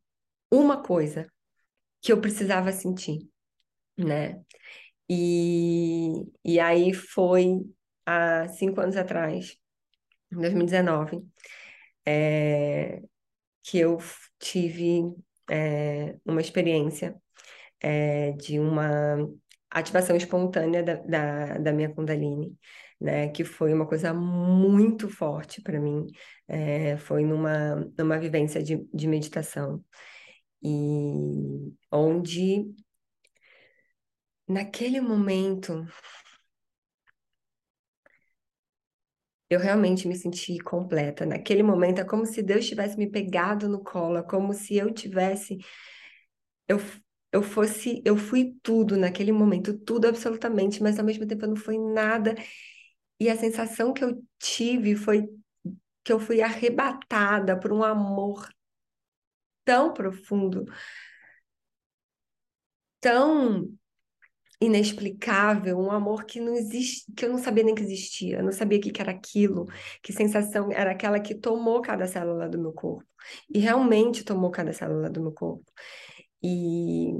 uma 0.51 0.83
coisa 0.83 1.27
que 2.01 2.11
eu 2.11 2.21
precisava 2.21 2.71
sentir, 2.71 3.27
né? 3.97 4.41
E, 5.09 6.25
e 6.43 6.59
aí 6.59 6.93
foi 6.93 7.61
há 8.05 8.47
cinco 8.49 8.81
anos 8.81 8.97
atrás, 8.97 9.57
em 10.31 10.37
2019, 10.37 11.23
é, 12.05 13.01
que 13.63 13.79
eu 13.79 13.97
tive 14.39 15.03
é, 15.49 16.15
uma 16.25 16.41
experiência 16.41 17.15
é, 17.81 18.31
de 18.33 18.59
uma 18.59 19.17
ativação 19.69 20.15
espontânea 20.15 20.83
da, 20.83 20.95
da, 20.95 21.57
da, 21.57 21.73
minha 21.73 21.93
Kundalini, 21.93 22.55
né? 22.99 23.29
Que 23.29 23.43
foi 23.43 23.73
uma 23.73 23.87
coisa 23.87 24.13
muito 24.13 25.09
forte 25.09 25.61
para 25.61 25.79
mim. 25.79 26.07
Foi 26.99 27.23
numa, 27.23 27.75
numa 27.97 28.17
vivência 28.19 28.63
de, 28.63 28.87
de 28.93 29.07
meditação. 29.07 29.83
E 30.61 31.73
onde, 31.91 32.75
naquele 34.47 34.99
momento, 35.01 35.85
eu 39.49 39.59
realmente 39.59 40.07
me 40.07 40.15
senti 40.15 40.57
completa. 40.59 41.25
Naquele 41.25 41.63
momento 41.63 41.99
é 41.99 42.03
como 42.05 42.25
se 42.25 42.41
Deus 42.41 42.67
tivesse 42.67 42.97
me 42.97 43.09
pegado 43.09 43.67
no 43.69 43.83
colo, 43.83 44.17
é 44.17 44.23
como 44.23 44.53
se 44.53 44.75
eu 44.75 44.93
tivesse 44.93 45.57
eu 46.67 46.77
eu 47.31 47.43
fosse, 47.43 48.01
eu 48.05 48.15
fui 48.17 48.55
tudo 48.63 48.95
naquele 48.97 49.33
momento, 49.33 49.77
tudo 49.77 50.07
absolutamente, 50.07 50.81
mas 50.81 50.97
ao 50.97 51.03
mesmo 51.05 51.27
tempo 51.27 51.43
eu 51.45 51.49
não 51.49 51.55
fui 51.57 51.77
nada. 51.77 52.33
E 53.19 53.29
a 53.29 53.37
sensação 53.37 53.93
que 53.93 54.03
eu 54.03 54.23
tive 54.39 54.95
foi 54.95 55.27
que 56.03 56.13
eu 56.13 56.19
fui 56.19 56.41
arrebatada 56.41 57.59
por 57.59 57.73
um 57.73 57.83
amor 57.83 58.49
tão 59.67 59.93
profundo, 59.93 60.63
tão 63.01 63.69
inexplicável, 64.61 65.77
um 65.77 65.91
amor 65.91 66.23
que 66.23 66.39
não 66.39 66.55
existe, 66.55 67.11
que 67.13 67.25
eu 67.25 67.29
não 67.29 67.37
sabia 67.37 67.65
nem 67.65 67.75
que 67.75 67.83
existia, 67.83 68.37
eu 68.37 68.43
não 68.43 68.51
sabia 68.53 68.79
o 68.79 68.81
que 68.81 69.01
era 69.01 69.11
aquilo, 69.11 69.65
que 70.01 70.13
sensação 70.13 70.71
era 70.71 70.91
aquela 70.91 71.19
que 71.19 71.35
tomou 71.35 71.81
cada 71.81 72.07
célula 72.07 72.47
do 72.47 72.57
meu 72.57 72.71
corpo. 72.71 73.05
E 73.53 73.59
realmente 73.59 74.23
tomou 74.23 74.49
cada 74.51 74.71
célula 74.71 75.09
do 75.09 75.21
meu 75.21 75.33
corpo. 75.33 75.69
E, 76.41 77.11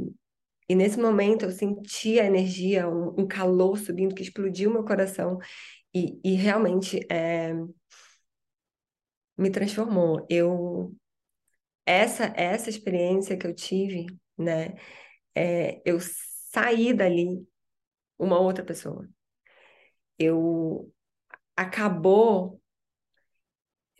e 0.70 0.76
nesse 0.76 0.98
momento 0.98 1.44
eu 1.44 1.52
senti 1.52 2.18
a 2.18 2.26
energia, 2.26 2.88
um, 2.88 3.22
um 3.22 3.28
calor 3.28 3.78
subindo 3.78 4.16
que 4.16 4.24
explodiu 4.24 4.72
meu 4.72 4.86
coração 4.86 5.38
e, 5.94 6.20
e 6.24 6.34
realmente 6.36 7.06
é, 7.12 7.54
me 9.38 9.52
transformou. 9.52 10.26
Eu 10.30 10.96
essa 11.88 12.26
essa 12.36 12.70
experiência 12.70 13.38
que 13.38 13.48
eu 13.48 13.56
tive, 13.56 14.06
né? 14.38 14.76
É, 15.36 15.82
eu 15.86 16.00
saí 16.52 16.94
dali 16.94 17.48
uma 18.20 18.40
outra 18.40 18.64
pessoa. 18.66 19.10
Eu 20.20 20.92
acabou, 21.56 22.62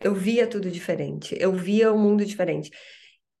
eu 0.00 0.14
via 0.14 0.48
tudo 0.48 0.70
diferente, 0.70 1.36
eu 1.40 1.52
via 1.52 1.92
o 1.92 1.98
mundo 1.98 2.24
diferente. 2.24 2.70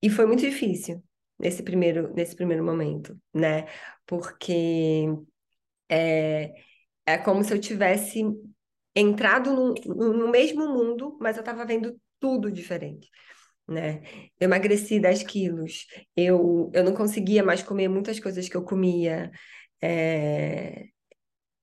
E 0.02 0.10
foi 0.10 0.26
muito 0.26 0.40
difícil 0.40 1.02
nesse 1.38 1.62
primeiro, 1.62 2.12
nesse 2.14 2.34
primeiro 2.36 2.64
momento, 2.64 3.18
né? 3.34 3.66
Porque 4.06 5.06
é, 5.88 6.52
é 7.06 7.18
como 7.18 7.44
se 7.44 7.52
eu 7.52 7.60
tivesse 7.60 8.22
entrado 8.94 9.54
no, 9.54 9.74
no 10.12 10.28
mesmo 10.30 10.68
mundo, 10.68 11.16
mas 11.20 11.36
eu 11.36 11.42
estava 11.42 11.64
vendo 11.64 12.00
tudo 12.20 12.50
diferente 12.50 13.10
né? 13.68 14.02
Eu 14.40 14.46
emagreci 14.46 14.98
10 15.00 15.22
quilos, 15.22 15.86
eu, 16.16 16.70
eu 16.74 16.84
não 16.84 16.94
conseguia 16.94 17.42
mais 17.42 17.62
comer 17.62 17.88
muitas 17.88 18.18
coisas 18.20 18.48
que 18.48 18.56
eu 18.56 18.64
comia, 18.64 19.30
é... 19.82 20.86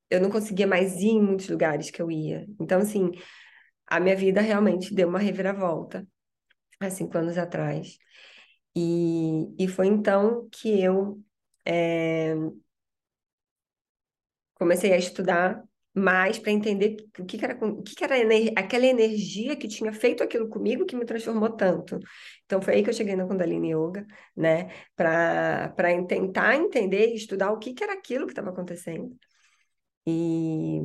eu 0.10 0.22
não 0.22 0.30
conseguia 0.30 0.68
mais 0.68 0.96
ir 0.98 1.10
em 1.10 1.22
muitos 1.22 1.50
lugares 1.50 1.92
que 1.92 2.02
eu 2.02 2.12
ia. 2.12 2.46
Então, 2.60 2.80
assim, 2.80 3.12
a 3.88 4.00
minha 4.00 4.16
vida 4.16 4.42
realmente 4.42 4.94
deu 4.94 5.10
uma 5.10 5.20
reviravolta 5.20 6.08
há 6.80 6.90
cinco 6.90 7.18
anos 7.18 7.38
atrás. 7.38 7.98
E, 8.76 9.48
e 9.60 9.68
foi 9.68 9.88
então 9.88 10.48
que 10.52 10.82
eu 10.82 11.22
é... 11.66 12.36
comecei 14.56 14.94
a 14.94 14.98
estudar 14.98 15.64
mais 15.96 16.38
para 16.38 16.52
entender 16.52 16.98
o 17.20 17.26
que, 17.26 17.38
que 17.38 17.46
era, 17.46 17.56
o 17.66 17.82
que, 17.82 17.96
que 17.96 18.04
era 18.04 18.16
aquela 18.58 18.86
energia 18.86 19.56
que 19.56 19.68
tinha 19.68 19.94
feito 19.94 20.24
aquilo 20.24 20.50
comigo 20.50 20.86
que 20.86 20.96
me 20.96 21.06
transformou 21.06 21.50
tanto. 21.56 21.98
Então 22.46 22.62
foi 22.62 22.76
aí 22.76 22.84
que 22.84 22.90
eu 22.90 22.94
cheguei 22.94 23.16
na 23.16 23.26
Kundalini 23.26 23.74
Yoga, 23.74 24.06
né, 24.36 24.70
para 24.96 25.70
para 25.76 26.06
tentar 26.06 26.56
entender 26.56 27.10
e 27.12 27.16
estudar 27.16 27.52
o 27.52 27.60
que, 27.60 27.74
que 27.74 27.84
era 27.84 27.94
aquilo 27.94 28.26
que 28.26 28.34
estava 28.34 28.50
acontecendo. 28.50 29.16
E 30.06 30.82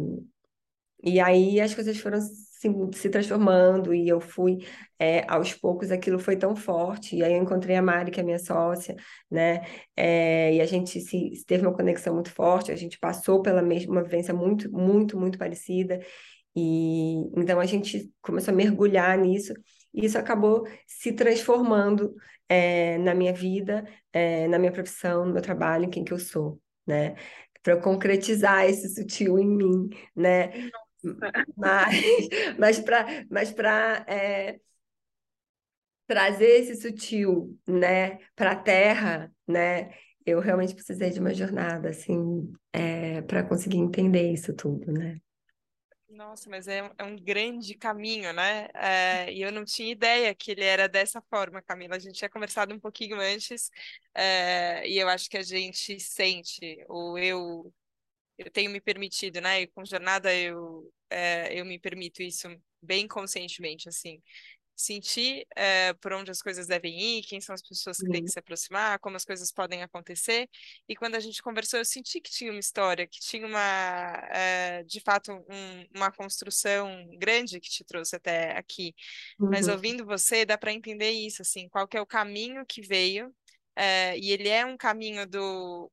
e 1.02 1.21
aí 1.21 1.61
as 1.61 1.75
coisas 1.75 1.99
foram 1.99 2.19
se, 2.61 2.69
se 2.95 3.09
transformando 3.09 3.95
e 3.95 4.07
eu 4.09 4.21
fui, 4.21 4.59
é, 4.99 5.25
aos 5.31 5.55
poucos, 5.55 5.90
aquilo 5.90 6.19
foi 6.19 6.37
tão 6.37 6.55
forte. 6.55 7.17
E 7.17 7.25
aí 7.25 7.33
eu 7.33 7.43
encontrei 7.43 7.76
a 7.76 7.83
Mari, 7.83 8.11
que 8.11 8.21
é 8.21 8.23
minha 8.23 8.38
sócia, 8.38 8.95
né? 9.31 9.62
É, 9.97 10.55
e 10.55 10.61
a 10.61 10.67
gente 10.67 11.00
se, 11.00 11.45
teve 11.47 11.67
uma 11.67 11.75
conexão 11.75 12.14
muito 12.14 12.31
forte, 12.31 12.71
a 12.71 12.76
gente 12.76 12.99
passou 12.99 13.40
pela 13.43 13.62
mesma 13.62 14.02
vivência 14.02 14.35
muito, 14.35 14.71
muito, 14.71 15.19
muito 15.19 15.38
parecida. 15.38 16.00
E 16.55 17.14
então 17.37 17.61
a 17.61 17.67
gente 17.67 18.12
começou 18.21 18.52
a 18.52 18.57
mergulhar 18.57 19.17
nisso, 19.17 19.55
e 19.95 20.05
isso 20.05 20.19
acabou 20.19 20.67
se 20.87 21.12
transformando 21.12 22.14
é, 22.49 22.99
na 22.99 23.14
minha 23.14 23.33
vida, 23.33 23.85
é, 24.12 24.47
na 24.49 24.59
minha 24.59 24.73
profissão, 24.73 25.25
no 25.25 25.33
meu 25.33 25.43
trabalho, 25.43 25.85
em 25.87 25.90
quem 25.90 26.05
que 26.05 26.12
eu 26.12 26.19
sou, 26.19 26.61
né? 26.87 27.14
Para 27.62 27.76
concretizar 27.81 28.64
esse 28.67 28.88
sutil 28.95 29.38
em 29.38 29.47
mim, 29.47 29.88
né? 30.17 30.71
Mas, 32.59 32.80
para 32.80 33.07
mas 33.30 33.54
é, 34.07 34.61
trazer 36.07 36.61
esse 36.61 36.76
sutil, 36.76 37.59
né, 37.66 38.19
para 38.35 38.52
a 38.52 38.57
Terra, 38.57 39.33
né, 39.47 39.90
eu 40.26 40.40
realmente 40.40 40.75
precisei 40.75 41.11
de 41.11 41.21
uma 41.21 41.33
jornada, 41.33 41.90
assim, 41.90 42.52
é, 42.73 43.23
para 43.23 43.42
conseguir 43.42 43.78
entender 43.78 44.33
isso 44.33 44.54
tudo, 44.54 44.92
né. 44.92 45.21
Nossa, 46.09 46.50
mas 46.50 46.66
é, 46.66 46.90
é 46.99 47.04
um 47.04 47.16
grande 47.16 47.75
caminho, 47.75 48.33
né? 48.33 48.69
É, 48.75 49.33
e 49.33 49.40
eu 49.40 49.52
não 49.52 49.64
tinha 49.64 49.92
ideia 49.92 50.35
que 50.35 50.50
ele 50.50 50.64
era 50.64 50.88
dessa 50.88 51.23
forma, 51.23 51.62
Camila. 51.62 51.97
A 51.97 51.99
gente 51.99 52.16
tinha 52.19 52.28
conversado 52.28 52.75
um 52.75 52.80
pouquinho 52.80 53.19
antes, 53.21 53.71
é, 54.12 54.87
e 54.88 54.99
eu 54.99 55.09
acho 55.09 55.30
que 55.30 55.38
a 55.38 55.42
gente 55.42 55.99
sente, 56.00 56.85
ou 56.88 57.16
eu 57.16 57.73
eu 58.40 58.50
tenho 58.50 58.70
me 58.70 58.80
permitido, 58.80 59.40
né? 59.40 59.62
E 59.62 59.66
com 59.66 59.85
jornada 59.85 60.35
eu, 60.35 60.90
é, 61.11 61.59
eu 61.59 61.64
me 61.64 61.78
permito 61.78 62.23
isso 62.23 62.49
bem 62.82 63.06
conscientemente, 63.06 63.88
assim, 63.88 64.23
sentir 64.75 65.47
é, 65.54 65.92
por 65.94 66.14
onde 66.14 66.30
as 66.30 66.40
coisas 66.40 66.66
devem 66.66 66.99
ir, 66.99 67.23
quem 67.25 67.38
são 67.38 67.54
as 67.54 67.61
pessoas 67.61 67.99
que 67.99 68.09
têm 68.09 68.25
que 68.25 68.30
se 68.30 68.38
aproximar, 68.38 68.99
como 68.99 69.14
as 69.14 69.26
coisas 69.26 69.52
podem 69.52 69.82
acontecer. 69.82 70.49
E 70.88 70.97
quando 70.97 71.16
a 71.16 71.20
gente 71.20 71.42
conversou, 71.42 71.78
eu 71.78 71.85
senti 71.85 72.18
que 72.18 72.30
tinha 72.30 72.50
uma 72.50 72.59
história, 72.59 73.06
que 73.06 73.20
tinha 73.20 73.47
uma, 73.47 74.28
é, 74.32 74.82
de 74.85 75.00
fato, 75.00 75.32
um, 75.32 75.87
uma 75.94 76.11
construção 76.11 77.06
grande 77.18 77.61
que 77.61 77.68
te 77.68 77.85
trouxe 77.85 78.16
até 78.16 78.56
aqui. 78.56 78.94
Uhum. 79.38 79.50
Mas 79.50 79.68
ouvindo 79.68 80.06
você, 80.06 80.47
dá 80.47 80.56
para 80.56 80.73
entender 80.73 81.11
isso, 81.11 81.42
assim, 81.42 81.68
qual 81.68 81.87
que 81.87 81.99
é 81.99 82.00
o 82.00 82.06
caminho 82.06 82.64
que 82.64 82.80
veio. 82.80 83.35
É, 83.76 84.16
e 84.18 84.32
ele 84.32 84.49
é 84.49 84.64
um 84.64 84.78
caminho 84.78 85.26
do 85.26 85.90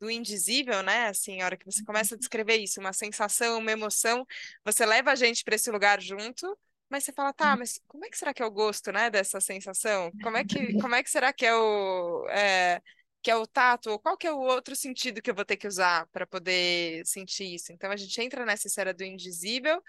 do 0.00 0.10
indizível, 0.10 0.82
né? 0.82 1.08
Assim, 1.08 1.40
a 1.42 1.44
hora 1.44 1.56
que 1.56 1.66
você 1.66 1.84
começa 1.84 2.14
a 2.14 2.18
descrever 2.18 2.56
isso, 2.56 2.80
uma 2.80 2.92
sensação, 2.92 3.58
uma 3.58 3.70
emoção, 3.70 4.26
você 4.64 4.86
leva 4.86 5.12
a 5.12 5.14
gente 5.14 5.44
para 5.44 5.54
esse 5.54 5.70
lugar 5.70 6.00
junto, 6.00 6.58
mas 6.88 7.04
você 7.04 7.12
fala, 7.12 7.32
tá, 7.32 7.56
mas 7.56 7.80
como 7.86 8.04
é 8.04 8.08
que 8.10 8.18
será 8.18 8.34
que 8.34 8.42
é 8.42 8.46
o 8.46 8.50
gosto, 8.50 8.90
né, 8.90 9.10
dessa 9.10 9.40
sensação? 9.40 10.10
Como 10.22 10.36
é 10.36 10.44
que, 10.44 10.54
como 10.82 10.94
é 10.94 11.02
que 11.02 11.10
será 11.10 11.32
que 11.32 11.44
é 11.46 11.54
o 11.54 12.26
é, 12.30 12.80
que 13.22 13.30
é 13.30 13.36
o 13.36 13.46
tato? 13.46 13.90
Ou 13.90 13.98
qual 13.98 14.16
que 14.16 14.26
é 14.26 14.32
o 14.32 14.40
outro 14.40 14.74
sentido 14.74 15.20
que 15.22 15.30
eu 15.30 15.34
vou 15.34 15.44
ter 15.44 15.56
que 15.56 15.68
usar 15.68 16.06
para 16.08 16.26
poder 16.26 17.06
sentir 17.06 17.54
isso? 17.54 17.72
Então 17.72 17.90
a 17.90 17.96
gente 17.96 18.20
entra 18.20 18.44
nessa 18.46 18.66
esfera 18.66 18.94
do 18.94 19.04
indizível, 19.04 19.82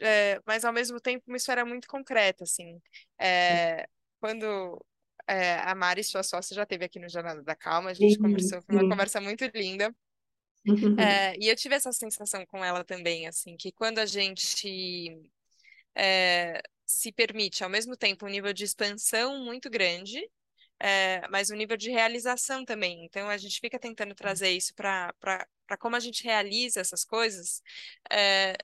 é, 0.00 0.40
mas 0.46 0.64
ao 0.64 0.72
mesmo 0.72 1.00
tempo 1.00 1.24
uma 1.28 1.36
esfera 1.36 1.64
muito 1.64 1.86
concreta, 1.86 2.44
assim. 2.44 2.80
É, 3.18 3.86
quando 4.18 4.84
é, 5.26 5.54
a 5.60 5.74
Mari, 5.74 6.02
sua 6.04 6.22
sócia, 6.22 6.54
já 6.54 6.62
esteve 6.62 6.84
aqui 6.84 6.98
no 6.98 7.08
Jornada 7.08 7.42
da 7.42 7.54
Calma, 7.54 7.90
a 7.90 7.94
gente 7.94 8.18
conversou, 8.18 8.62
foi 8.62 8.76
uma 8.76 8.88
conversa 8.88 9.20
muito 9.20 9.44
linda. 9.54 9.94
É, 10.98 11.34
e 11.38 11.48
eu 11.48 11.56
tive 11.56 11.74
essa 11.74 11.92
sensação 11.92 12.46
com 12.46 12.64
ela 12.64 12.84
também, 12.84 13.26
assim, 13.26 13.56
que 13.56 13.72
quando 13.72 13.98
a 13.98 14.06
gente 14.06 15.18
é, 15.94 16.62
se 16.86 17.10
permite, 17.12 17.64
ao 17.64 17.70
mesmo 17.70 17.96
tempo, 17.96 18.26
um 18.26 18.28
nível 18.28 18.52
de 18.52 18.64
expansão 18.64 19.44
muito 19.44 19.68
grande, 19.68 20.20
é, 20.78 21.26
mas 21.28 21.50
um 21.50 21.56
nível 21.56 21.76
de 21.76 21.90
realização 21.90 22.64
também. 22.64 23.04
Então, 23.04 23.28
a 23.28 23.36
gente 23.36 23.60
fica 23.60 23.78
tentando 23.78 24.14
trazer 24.14 24.50
isso 24.50 24.74
para 24.74 25.12
como 25.78 25.96
a 25.96 26.00
gente 26.00 26.24
realiza 26.24 26.80
essas 26.80 27.04
coisas, 27.04 27.62
é, 28.10 28.56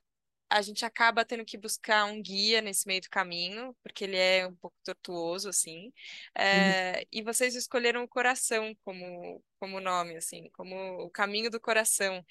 a 0.50 0.62
gente 0.62 0.84
acaba 0.84 1.24
tendo 1.24 1.44
que 1.44 1.58
buscar 1.58 2.06
um 2.06 2.22
guia 2.22 2.62
nesse 2.62 2.86
meio 2.86 3.02
do 3.02 3.10
caminho, 3.10 3.76
porque 3.82 4.04
ele 4.04 4.16
é 4.16 4.46
um 4.46 4.54
pouco 4.56 4.76
tortuoso, 4.82 5.48
assim. 5.48 5.92
É, 6.34 6.98
uhum. 6.98 7.04
E 7.12 7.22
vocês 7.22 7.54
escolheram 7.54 8.02
o 8.02 8.08
coração 8.08 8.74
como, 8.82 9.44
como 9.58 9.80
nome, 9.80 10.16
assim, 10.16 10.48
como 10.52 10.74
o 11.02 11.10
caminho 11.10 11.50
do 11.50 11.60
coração. 11.60 12.24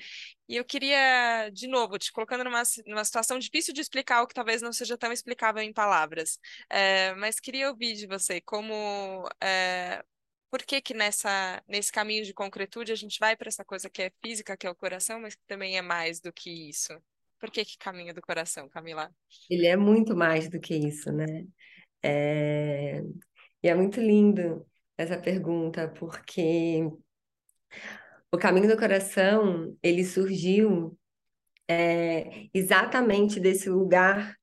E 0.47 0.55
eu 0.55 0.65
queria, 0.65 1.49
de 1.53 1.67
novo, 1.67 1.97
te 1.99 2.11
colocando 2.11 2.43
numa, 2.43 2.63
numa 2.87 3.05
situação 3.05 3.37
difícil 3.37 3.73
de 3.73 3.81
explicar, 3.81 4.23
o 4.23 4.27
que 4.27 4.33
talvez 4.33 4.61
não 4.61 4.73
seja 4.73 4.97
tão 4.97 5.11
explicável 5.11 5.61
em 5.61 5.73
palavras, 5.73 6.39
é, 6.69 7.13
mas 7.15 7.39
queria 7.39 7.69
ouvir 7.69 7.95
de 7.95 8.07
você 8.07 8.41
como. 8.41 9.27
É, 9.41 10.03
por 10.49 10.63
que 10.63 10.81
que 10.81 10.93
nessa, 10.93 11.61
nesse 11.67 11.91
caminho 11.91 12.23
de 12.25 12.33
concretude 12.33 12.91
a 12.91 12.95
gente 12.95 13.19
vai 13.19 13.35
para 13.35 13.49
essa 13.49 13.65
coisa 13.65 13.89
que 13.89 14.01
é 14.01 14.11
física, 14.23 14.55
que 14.57 14.65
é 14.65 14.69
o 14.69 14.75
coração, 14.75 15.19
mas 15.19 15.35
que 15.35 15.43
também 15.45 15.77
é 15.77 15.81
mais 15.81 16.19
do 16.21 16.31
que 16.31 16.49
isso? 16.69 16.93
Por 17.39 17.51
que, 17.51 17.63
que 17.63 17.77
caminho 17.77 18.13
do 18.13 18.21
coração, 18.21 18.67
Camila? 18.69 19.11
Ele 19.49 19.67
é 19.67 19.77
muito 19.77 20.15
mais 20.15 20.49
do 20.49 20.59
que 20.59 20.75
isso, 20.75 21.11
né? 21.11 21.45
É... 22.03 23.01
E 23.63 23.67
é 23.67 23.75
muito 23.75 23.99
lindo 23.99 24.65
essa 24.97 25.17
pergunta, 25.17 25.87
porque 25.87 26.83
o 28.31 28.37
caminho 28.37 28.67
do 28.67 28.77
coração, 28.77 29.75
ele 29.81 30.03
surgiu 30.03 30.97
é, 31.67 32.47
exatamente 32.53 33.39
desse 33.39 33.69
lugar 33.69 34.35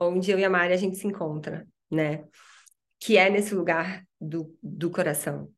onde 0.00 0.30
eu 0.30 0.38
e 0.38 0.44
a 0.44 0.50
Mari 0.50 0.72
a 0.72 0.76
gente 0.76 0.96
se 0.96 1.06
encontra, 1.06 1.66
né? 1.90 2.24
Que 2.98 3.16
é 3.16 3.30
nesse 3.30 3.54
lugar 3.54 4.04
do, 4.20 4.56
do 4.62 4.90
coração. 4.90 5.52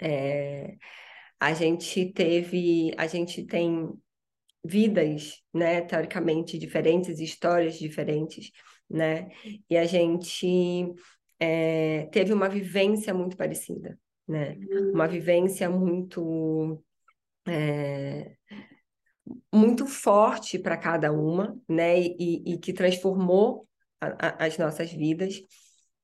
É, 0.00 0.76
a 1.40 1.52
gente 1.54 2.12
teve, 2.12 2.92
a 2.96 3.06
gente 3.06 3.44
tem 3.44 3.92
vidas, 4.64 5.42
né, 5.52 5.82
teoricamente 5.82 6.58
diferentes, 6.58 7.20
histórias 7.20 7.78
diferentes, 7.78 8.50
né, 8.88 9.28
e 9.68 9.76
a 9.76 9.84
gente 9.84 10.92
é, 11.38 12.06
teve 12.12 12.32
uma 12.32 12.48
vivência 12.48 13.12
muito 13.12 13.36
parecida, 13.36 13.98
né, 14.26 14.56
uma 14.92 15.06
vivência 15.06 15.68
muito 15.68 16.82
é, 17.46 18.36
muito 19.52 19.86
forte 19.86 20.58
para 20.58 20.76
cada 20.76 21.12
uma, 21.12 21.58
né, 21.68 22.00
e, 22.00 22.54
e 22.54 22.58
que 22.58 22.72
transformou 22.72 23.66
a, 24.00 24.28
a, 24.28 24.46
as 24.46 24.58
nossas 24.58 24.90
vidas, 24.92 25.40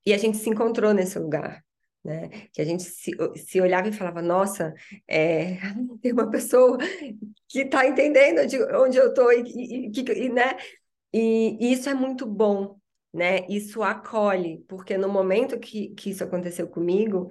e 0.05 0.13
a 0.13 0.19
gente 0.19 0.39
se 0.39 0.51
encontrou 0.51 0.95
nesse 0.95 1.19
lugar, 1.19 1.63
né? 2.05 2.29
Que 2.53 2.63
a 2.63 2.65
gente 2.65 2.83
se, 2.83 3.13
se 3.37 3.61
olhava 3.61 3.89
e 3.89 3.93
falava, 3.93 4.23
nossa, 4.23 4.75
é, 5.07 5.57
tem 6.03 6.13
uma 6.13 6.31
pessoa 6.31 6.79
que 7.49 7.61
está 7.61 7.87
entendendo 7.87 8.47
de 8.47 8.63
onde 8.75 8.99
eu 8.99 9.09
estou 9.09 9.33
e, 9.33 9.43
e, 9.43 10.27
e, 10.27 10.29
né? 10.29 10.57
E, 11.13 11.57
e 11.61 11.73
isso 11.73 11.89
é 11.89 11.95
muito 11.95 12.27
bom, 12.27 12.79
né? 13.13 13.47
Isso 13.49 13.83
acolhe, 13.83 14.65
porque 14.69 14.97
no 14.97 15.09
momento 15.09 15.59
que, 15.59 15.91
que 15.91 16.11
isso 16.11 16.25
aconteceu 16.25 16.69
comigo, 16.69 17.29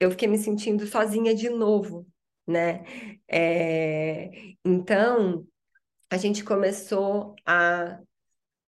eu 0.00 0.10
fiquei 0.10 0.28
me 0.28 0.38
sentindo 0.38 0.86
sozinha 0.86 1.34
de 1.34 1.48
novo, 1.48 2.06
né? 2.46 2.84
É, 3.28 4.30
então, 4.64 5.46
a 6.10 6.16
gente 6.16 6.44
começou 6.44 7.34
a 7.44 8.00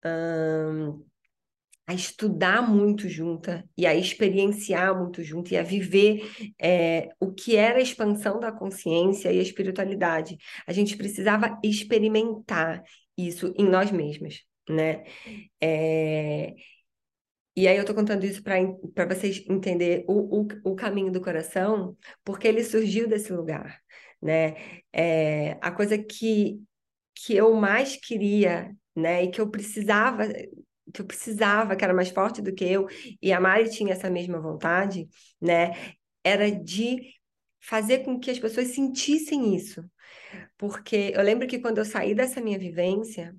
um, 0.06 1.06
a 1.88 1.94
estudar 1.94 2.62
muito 2.62 3.08
junta 3.08 3.64
e 3.78 3.88
a 3.88 3.96
experienciar 3.96 4.96
muito 4.98 5.24
junto 5.24 5.54
e 5.54 5.58
a 5.58 5.64
viver 5.64 6.30
é, 6.62 7.08
o 7.18 7.32
que 7.32 7.56
era 7.56 7.80
a 7.80 7.82
expansão 7.82 8.42
da 8.42 8.52
consciência 8.52 9.32
e 9.32 9.40
a 9.40 9.42
espiritualidade. 9.42 10.38
A 10.68 10.74
gente 10.74 10.98
precisava 10.98 11.58
experimentar 11.64 12.84
isso 13.18 13.54
em 13.58 13.66
nós 13.68 13.90
mesmos, 13.90 14.46
né? 14.70 15.06
É... 15.62 16.54
E 17.56 17.68
aí 17.68 17.76
eu 17.76 17.82
estou 17.82 17.96
contando 17.96 18.24
isso 18.26 18.44
para 18.44 19.06
vocês 19.08 19.44
entenderem 19.50 20.06
o, 20.08 20.42
o, 20.42 20.48
o 20.66 20.76
caminho 20.76 21.12
do 21.12 21.22
coração, 21.22 21.98
porque 22.24 22.48
ele 22.48 22.64
surgiu 22.64 23.08
desse 23.08 23.34
lugar, 23.34 23.82
né? 24.22 24.56
É, 24.94 25.58
a 25.62 25.72
coisa 25.72 25.98
que, 25.98 26.62
que 27.16 27.36
eu 27.36 27.56
mais 27.56 27.96
queria, 27.96 28.76
né, 28.96 29.24
e 29.24 29.32
que 29.32 29.42
eu 29.42 29.50
precisava 29.50 30.28
que 30.94 31.02
eu 31.02 31.06
precisava, 31.06 31.76
que 31.76 31.84
era 31.84 31.94
mais 31.94 32.10
forte 32.10 32.42
do 32.42 32.54
que 32.54 32.64
eu, 32.66 32.88
e 33.22 33.32
a 33.34 33.40
Mari 33.40 33.70
tinha 33.70 33.94
essa 33.94 34.10
mesma 34.10 34.40
vontade, 34.40 35.08
né? 35.42 35.72
Era 36.24 36.52
de 36.52 37.14
fazer 37.62 38.00
com 38.06 38.20
que 38.20 38.32
as 38.32 38.40
pessoas 38.40 38.70
sentissem 38.70 39.56
isso. 39.56 39.84
Porque 40.58 41.12
eu 41.16 41.22
lembro 41.24 41.48
que 41.48 41.60
quando 41.60 41.80
eu 41.80 41.86
saí 41.86 42.16
dessa 42.16 42.42
minha 42.42 42.60
vivência, 42.60 43.36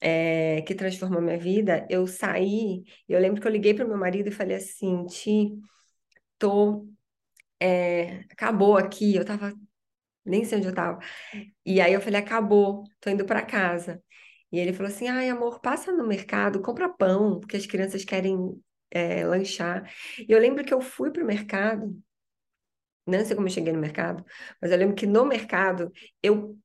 é, 0.00 0.62
que 0.62 0.74
transformou 0.74 1.20
minha 1.22 1.38
vida, 1.38 1.86
eu 1.90 2.06
saí, 2.06 2.84
eu 3.08 3.20
lembro 3.20 3.40
que 3.40 3.46
eu 3.46 3.52
liguei 3.52 3.74
para 3.74 3.84
o 3.84 3.88
meu 3.88 3.98
marido 3.98 4.28
e 4.28 4.32
falei 4.32 4.56
assim, 4.56 5.06
Ti, 5.06 5.52
tô, 6.38 6.86
é, 7.60 8.20
acabou 8.30 8.76
aqui, 8.76 9.16
eu 9.16 9.24
tava, 9.24 9.54
nem 10.24 10.44
sei 10.44 10.58
onde 10.58 10.68
eu 10.68 10.74
tava, 10.74 11.00
e 11.66 11.80
aí 11.80 11.92
eu 11.94 12.00
falei, 12.00 12.20
acabou, 12.20 12.84
tô 13.00 13.10
indo 13.10 13.24
para 13.26 13.42
casa. 13.44 14.02
E 14.52 14.58
ele 14.58 14.72
falou 14.72 14.92
assim: 14.92 15.08
ai, 15.08 15.28
amor, 15.30 15.60
passa 15.60 15.92
no 15.92 16.06
mercado, 16.06 16.60
compra 16.62 16.88
pão, 16.88 17.40
porque 17.40 17.56
as 17.56 17.66
crianças 17.66 18.04
querem 18.04 18.36
é, 18.90 19.26
lanchar. 19.26 19.90
E 20.18 20.30
eu 20.30 20.38
lembro 20.38 20.64
que 20.64 20.74
eu 20.74 20.80
fui 20.80 21.10
para 21.10 21.22
o 21.22 21.26
mercado, 21.26 21.96
não 23.06 23.24
sei 23.24 23.34
como 23.34 23.48
eu 23.48 23.52
cheguei 23.52 23.72
no 23.72 23.80
mercado, 23.80 24.24
mas 24.60 24.70
eu 24.70 24.78
lembro 24.78 24.94
que 24.94 25.06
no 25.06 25.24
mercado 25.24 25.90
eu 26.22 26.56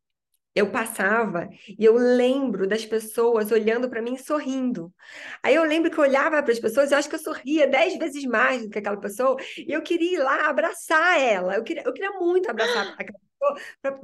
eu 0.55 0.71
passava 0.71 1.47
e 1.67 1.85
eu 1.85 1.93
lembro 1.95 2.67
das 2.67 2.83
pessoas 2.83 3.51
olhando 3.51 3.89
para 3.89 4.01
mim 4.01 4.17
sorrindo. 4.17 4.91
Aí 5.43 5.53
eu 5.53 5.63
lembro 5.63 5.91
que 5.91 5.99
eu 5.99 6.03
olhava 6.03 6.41
para 6.41 6.51
as 6.51 6.59
pessoas, 6.59 6.91
eu 6.91 6.97
acho 6.97 7.07
que 7.07 7.15
eu 7.15 7.19
sorria 7.19 7.67
dez 7.67 7.95
vezes 7.97 8.25
mais 8.25 8.63
do 8.63 8.69
que 8.69 8.79
aquela 8.79 8.97
pessoa, 8.99 9.37
e 9.57 9.71
eu 9.71 9.83
queria 9.83 10.15
ir 10.15 10.23
lá 10.23 10.49
abraçar 10.49 11.19
ela. 11.21 11.55
Eu 11.55 11.63
queria, 11.63 11.83
eu 11.85 11.93
queria 11.93 12.11
muito 12.13 12.49
abraçar 12.49 12.87
aquela 12.97 13.19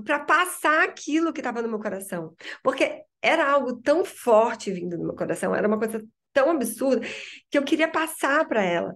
para 0.06 0.20
passar 0.20 0.84
aquilo 0.84 1.34
que 1.34 1.40
estava 1.40 1.62
no 1.62 1.70
meu 1.70 1.80
coração. 1.80 2.36
Porque 2.64 3.04
era 3.22 3.50
algo 3.50 3.82
tão 3.82 4.04
forte 4.06 4.72
vindo 4.72 4.98
do 4.98 5.04
meu 5.04 5.16
coração, 5.16 5.56
era 5.56 5.68
uma 5.68 5.80
coisa 5.80 6.04
tão 6.34 6.52
absurda 6.52 7.06
que 7.50 7.58
eu 7.58 7.64
queria 7.64 7.90
passar 7.90 8.48
para 8.48 8.64
ela. 8.64 8.94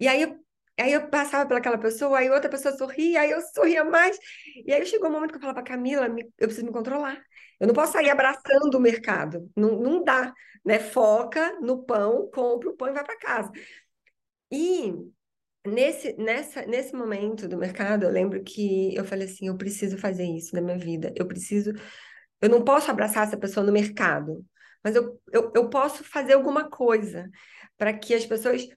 E 0.00 0.08
aí 0.08 0.22
eu, 0.22 0.36
aí 0.78 0.92
eu 0.92 1.08
passava 1.08 1.46
pelaquela 1.46 1.78
pessoa, 1.78 2.18
aí 2.18 2.30
outra 2.30 2.50
pessoa 2.50 2.76
sorria, 2.76 3.20
aí 3.20 3.30
eu 3.30 3.40
sorria 3.54 3.84
mais. 3.84 4.18
E 4.66 4.72
aí 4.72 4.84
chegou 4.86 5.08
um 5.08 5.12
momento 5.12 5.30
que 5.30 5.36
eu 5.36 5.40
falava, 5.40 5.62
Camila, 5.62 6.06
eu 6.06 6.48
preciso 6.48 6.66
me 6.66 6.72
controlar. 6.72 7.22
Eu 7.60 7.66
não 7.66 7.74
posso 7.74 7.92
sair 7.92 8.10
abraçando 8.10 8.76
o 8.76 8.80
mercado. 8.80 9.50
Não, 9.56 9.78
não 9.80 10.04
dá, 10.04 10.32
né? 10.64 10.78
Foca 10.78 11.58
no 11.60 11.84
pão, 11.84 12.30
compra 12.32 12.70
o 12.70 12.76
pão 12.76 12.88
e 12.88 12.92
vai 12.92 13.04
para 13.04 13.18
casa. 13.18 13.50
E 14.50 14.94
nesse, 15.68 16.14
nessa, 16.14 16.66
nesse 16.66 16.94
momento 16.94 17.46
do 17.48 17.56
mercado, 17.56 18.04
eu 18.04 18.10
lembro 18.10 18.42
que 18.42 18.94
eu 18.94 19.04
falei 19.04 19.26
assim, 19.28 19.48
eu 19.48 19.56
preciso 19.56 19.98
fazer 19.98 20.24
isso 20.24 20.54
na 20.54 20.60
minha 20.60 20.78
vida. 20.78 21.12
Eu 21.16 21.26
preciso 21.26 21.72
eu 22.40 22.48
não 22.48 22.62
posso 22.62 22.90
abraçar 22.90 23.26
essa 23.26 23.36
pessoa 23.36 23.64
no 23.64 23.72
mercado, 23.72 24.44
mas 24.82 24.94
eu, 24.94 25.20
eu, 25.32 25.52
eu 25.54 25.68
posso 25.68 26.04
fazer 26.04 26.34
alguma 26.34 26.68
coisa 26.70 27.30
para 27.76 27.92
que 27.92 28.14
as 28.14 28.24
pessoas 28.24 28.68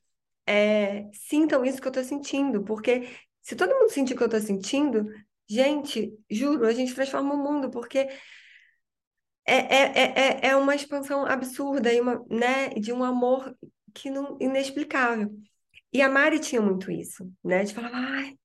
é, 0.47 1.09
sintam 1.13 1.63
isso 1.63 1.79
que 1.79 1.87
eu 1.87 1.91
estou 1.91 2.03
sentindo, 2.03 2.63
porque 2.63 3.07
se 3.41 3.55
todo 3.55 3.75
mundo 3.75 3.91
sentir 3.91 4.13
o 4.13 4.17
que 4.17 4.23
eu 4.23 4.27
estou 4.27 4.41
sentindo, 4.41 5.11
gente, 5.47 6.11
juro, 6.29 6.65
a 6.65 6.73
gente 6.73 6.95
transforma 6.95 7.33
o 7.33 7.37
mundo, 7.37 7.69
porque 7.69 7.99
é, 9.45 9.55
é, 9.55 10.39
é, 10.45 10.47
é 10.49 10.55
uma 10.55 10.75
expansão 10.75 11.25
absurda 11.25 11.93
e 11.93 11.99
uma, 11.99 12.23
né, 12.29 12.69
de 12.69 12.91
um 12.91 13.03
amor 13.03 13.55
que 13.93 14.09
não, 14.09 14.37
inexplicável. 14.39 15.31
E 15.93 16.01
a 16.01 16.09
Mari 16.09 16.39
tinha 16.39 16.61
muito 16.61 16.89
isso, 16.91 17.31
né? 17.43 17.63
De 17.63 17.73
falar, 17.73 17.91
ai, 17.93 18.35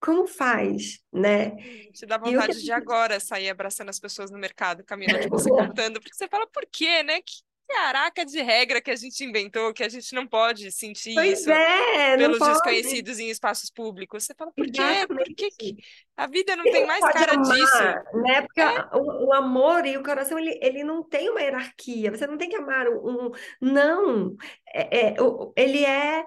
como 0.00 0.26
faz, 0.26 1.00
né? 1.12 1.56
Te 1.92 2.06
dá 2.06 2.18
vontade 2.18 2.58
que... 2.58 2.64
de 2.64 2.72
agora 2.72 3.18
sair 3.18 3.48
abraçando 3.48 3.88
as 3.88 3.98
pessoas 3.98 4.30
no 4.30 4.38
mercado, 4.38 4.84
Camila, 4.84 5.18
tipo, 5.18 5.38
você 5.38 5.50
contando, 5.50 6.00
porque 6.00 6.14
você 6.14 6.28
fala, 6.28 6.46
por 6.46 6.64
quê, 6.70 7.02
né? 7.02 7.20
Que 7.22 7.46
caraca 7.68 8.24
de 8.24 8.40
regra 8.40 8.80
que 8.80 8.90
a 8.90 8.96
gente 8.96 9.24
inventou, 9.24 9.72
que 9.72 9.82
a 9.82 9.88
gente 9.88 10.14
não 10.14 10.26
pode 10.26 10.70
sentir 10.70 11.14
pois 11.14 11.40
isso 11.40 11.50
é, 11.50 12.16
pelos 12.16 12.38
pode. 12.38 12.52
desconhecidos 12.52 13.18
em 13.18 13.28
espaços 13.28 13.70
públicos. 13.70 14.24
Você 14.24 14.34
fala, 14.34 14.52
por 14.52 14.66
quê? 14.66 15.06
Por 15.08 15.24
que, 15.34 15.50
que 15.50 15.76
a 16.16 16.26
vida 16.26 16.54
não 16.54 16.64
tem 16.64 16.86
mais 16.86 17.00
cara 17.00 17.32
amar, 17.32 17.54
disso? 17.54 17.82
Né? 18.22 18.42
Porque 18.42 18.60
é. 18.60 18.88
o, 18.92 19.26
o, 19.26 19.32
amor 19.32 19.84
e 19.84 19.96
o 19.96 20.02
coração, 20.02 20.38
ele, 20.38 20.58
ele 20.62 20.84
não 20.84 21.02
tem 21.02 21.28
uma 21.28 21.40
hierarquia. 21.40 22.10
Você 22.10 22.26
não 22.26 22.38
tem 22.38 22.48
que 22.48 22.56
amar 22.56 22.86
um... 22.88 23.32
Não! 23.60 24.36
É, 24.72 25.08
é, 25.08 25.16
ele 25.56 25.84
é 25.84 26.24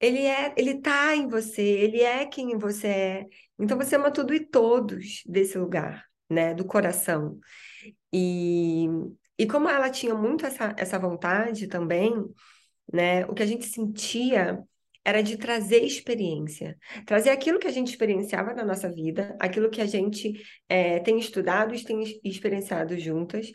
ele 0.00 0.26
é, 0.26 0.54
ele 0.56 0.80
tá 0.80 1.14
em 1.16 1.28
você, 1.28 1.62
ele 1.62 2.00
é 2.00 2.26
quem 2.26 2.56
você 2.58 2.86
é. 2.86 3.26
Então 3.58 3.76
você 3.78 3.96
ama 3.96 4.10
tudo 4.10 4.34
e 4.34 4.40
todos 4.40 5.22
desse 5.26 5.58
lugar, 5.58 6.04
né, 6.28 6.54
do 6.54 6.64
coração. 6.64 7.38
E, 8.12 8.86
e 9.38 9.46
como 9.46 9.68
ela 9.68 9.90
tinha 9.90 10.14
muito 10.14 10.44
essa, 10.44 10.74
essa 10.78 10.98
vontade 10.98 11.66
também, 11.66 12.12
né, 12.92 13.24
o 13.26 13.34
que 13.34 13.42
a 13.42 13.46
gente 13.46 13.66
sentia 13.66 14.62
era 15.04 15.22
de 15.22 15.36
trazer 15.36 15.84
experiência, 15.84 16.76
trazer 17.06 17.30
aquilo 17.30 17.60
que 17.60 17.68
a 17.68 17.72
gente 17.72 17.88
experienciava 17.88 18.52
na 18.52 18.64
nossa 18.64 18.90
vida, 18.90 19.36
aquilo 19.40 19.70
que 19.70 19.80
a 19.80 19.86
gente 19.86 20.32
é, 20.68 20.98
tem 20.98 21.16
estudado 21.16 21.74
e 21.74 21.84
tem 21.84 22.02
experienciado 22.24 22.98
juntas, 22.98 23.52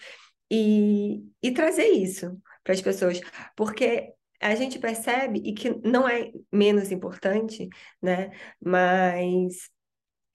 e, 0.49 1.23
e 1.41 1.51
trazer 1.51 1.87
isso 1.87 2.37
para 2.63 2.73
as 2.73 2.81
pessoas, 2.81 3.19
porque 3.55 4.13
a 4.41 4.55
gente 4.55 4.79
percebe, 4.79 5.41
e 5.45 5.53
que 5.53 5.69
não 5.87 6.07
é 6.07 6.31
menos 6.51 6.91
importante, 6.91 7.69
né? 8.01 8.31
Mas 8.59 9.69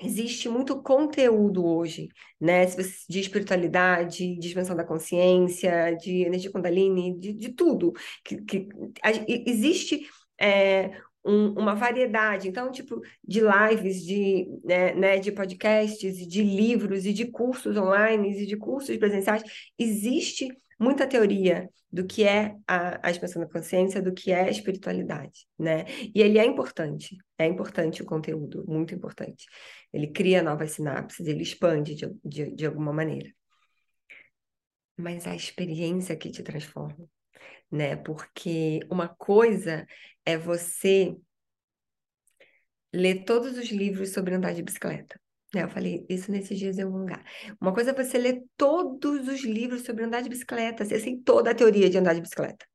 existe 0.00 0.48
muito 0.48 0.82
conteúdo 0.82 1.64
hoje, 1.64 2.08
né? 2.40 2.66
De 3.08 3.20
espiritualidade, 3.20 4.36
de 4.38 4.48
expansão 4.48 4.76
da 4.76 4.84
consciência, 4.84 5.92
de 5.96 6.22
energia 6.22 6.52
kundalini, 6.52 7.18
de, 7.18 7.32
de 7.32 7.52
tudo. 7.52 7.92
Que, 8.24 8.42
que 8.42 8.68
a, 9.02 9.10
existe 9.28 10.06
é, 10.40 10.90
um, 11.24 11.50
uma 11.58 11.74
variedade, 11.74 12.48
então, 12.48 12.70
tipo, 12.70 13.00
de 13.26 13.40
lives, 13.40 14.04
de, 14.04 14.46
né, 14.64 14.94
né, 14.94 15.18
de 15.18 15.32
podcasts, 15.32 16.26
de 16.26 16.42
livros 16.42 17.04
e 17.04 17.12
de 17.12 17.26
cursos 17.26 17.76
online 17.76 18.42
e 18.42 18.46
de 18.46 18.56
cursos 18.56 18.96
presenciais. 18.96 19.42
Existe 19.78 20.48
muita 20.78 21.06
teoria 21.06 21.68
do 21.90 22.06
que 22.06 22.24
é 22.24 22.56
a, 22.66 23.06
a 23.06 23.10
expansão 23.10 23.40
da 23.40 23.48
consciência, 23.48 24.02
do 24.02 24.12
que 24.12 24.30
é 24.30 24.42
a 24.42 24.50
espiritualidade, 24.50 25.46
né? 25.58 25.84
E 26.14 26.20
ele 26.20 26.38
é 26.38 26.44
importante, 26.44 27.16
é 27.38 27.46
importante 27.46 28.02
o 28.02 28.06
conteúdo, 28.06 28.64
muito 28.66 28.94
importante. 28.94 29.46
Ele 29.92 30.08
cria 30.08 30.42
novas 30.42 30.72
sinapses, 30.72 31.26
ele 31.26 31.42
expande 31.42 31.94
de, 31.94 32.06
de, 32.24 32.50
de 32.54 32.66
alguma 32.66 32.92
maneira. 32.92 33.30
Mas 34.96 35.26
a 35.26 35.34
experiência 35.34 36.16
que 36.16 36.30
te 36.30 36.42
transforma, 36.42 37.08
né? 37.70 37.96
Porque 37.96 38.80
uma 38.90 39.08
coisa 39.08 39.86
é 40.24 40.36
você 40.36 41.16
ler 42.92 43.24
todos 43.24 43.56
os 43.58 43.68
livros 43.70 44.12
sobre 44.12 44.34
andar 44.34 44.54
de 44.54 44.62
bicicleta. 44.62 45.20
Né? 45.56 45.62
Eu 45.62 45.70
falei 45.70 46.04
isso 46.06 46.30
nesses 46.30 46.58
dias 46.58 46.76
em 46.76 46.82
algum 46.82 46.98
lugar. 46.98 47.24
Uma 47.58 47.72
coisa 47.72 47.90
é 47.90 47.94
você 47.94 48.18
ler 48.18 48.44
todos 48.58 49.26
os 49.26 49.42
livros 49.42 49.84
sobre 49.84 50.04
andar 50.04 50.20
de 50.20 50.28
bicicleta, 50.28 50.84
você 50.84 51.00
tem 51.00 51.18
toda 51.18 51.50
a 51.50 51.54
teoria 51.54 51.88
de 51.88 51.96
andar 51.96 52.12
de 52.12 52.20
bicicleta. 52.20 52.66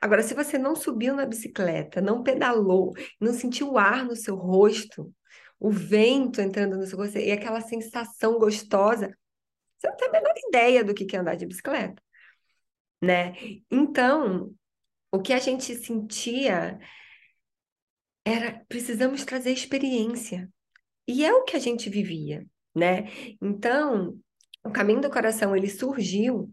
Agora, 0.00 0.22
se 0.22 0.32
você 0.32 0.56
não 0.56 0.76
subiu 0.76 1.12
na 1.16 1.26
bicicleta, 1.26 2.00
não 2.00 2.22
pedalou, 2.22 2.92
não 3.20 3.32
sentiu 3.32 3.72
o 3.72 3.78
ar 3.78 4.04
no 4.04 4.14
seu 4.14 4.36
rosto, 4.36 5.12
o 5.58 5.72
vento 5.72 6.40
entrando 6.40 6.76
no 6.76 6.86
seu 6.86 6.96
rosto 6.96 7.18
e 7.18 7.32
aquela 7.32 7.60
sensação 7.60 8.38
gostosa, 8.38 9.12
você 9.76 9.88
não 9.88 9.96
tem 9.96 10.08
a 10.08 10.12
menor 10.12 10.34
ideia 10.48 10.84
do 10.84 10.94
que 10.94 11.16
é 11.16 11.18
andar 11.18 11.34
de 11.34 11.46
bicicleta, 11.46 12.00
né? 13.02 13.32
Então, 13.68 14.54
o 15.10 15.20
que 15.20 15.32
a 15.32 15.40
gente 15.40 15.74
sentia 15.74 16.78
era 18.24 18.64
precisamos 18.68 19.24
trazer 19.24 19.50
experiência. 19.50 20.48
E 21.06 21.24
é 21.24 21.32
o 21.32 21.44
que 21.44 21.56
a 21.56 21.60
gente 21.60 21.90
vivia, 21.90 22.46
né? 22.74 23.08
Então, 23.40 24.18
o 24.64 24.70
caminho 24.70 25.00
do 25.00 25.10
coração 25.10 25.54
ele 25.54 25.68
surgiu, 25.68 26.52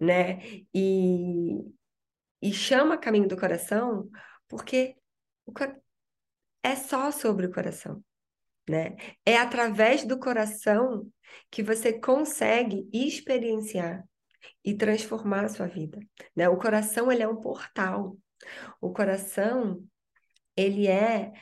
né? 0.00 0.40
E, 0.74 1.58
e 2.42 2.52
chama 2.52 2.98
caminho 2.98 3.28
do 3.28 3.36
coração 3.36 4.08
porque 4.48 4.94
é 6.62 6.76
só 6.76 7.10
sobre 7.10 7.46
o 7.46 7.52
coração, 7.52 8.04
né? 8.68 8.96
É 9.24 9.38
através 9.38 10.04
do 10.04 10.18
coração 10.18 11.10
que 11.50 11.62
você 11.62 11.92
consegue 11.92 12.88
experienciar 12.92 14.04
e 14.64 14.74
transformar 14.74 15.44
a 15.44 15.48
sua 15.48 15.66
vida, 15.66 15.98
né? 16.34 16.48
O 16.48 16.58
coração 16.58 17.10
ele 17.10 17.22
é 17.22 17.28
um 17.28 17.40
portal. 17.40 18.16
O 18.80 18.92
coração 18.92 19.82
ele 20.56 20.86
é 20.86 21.32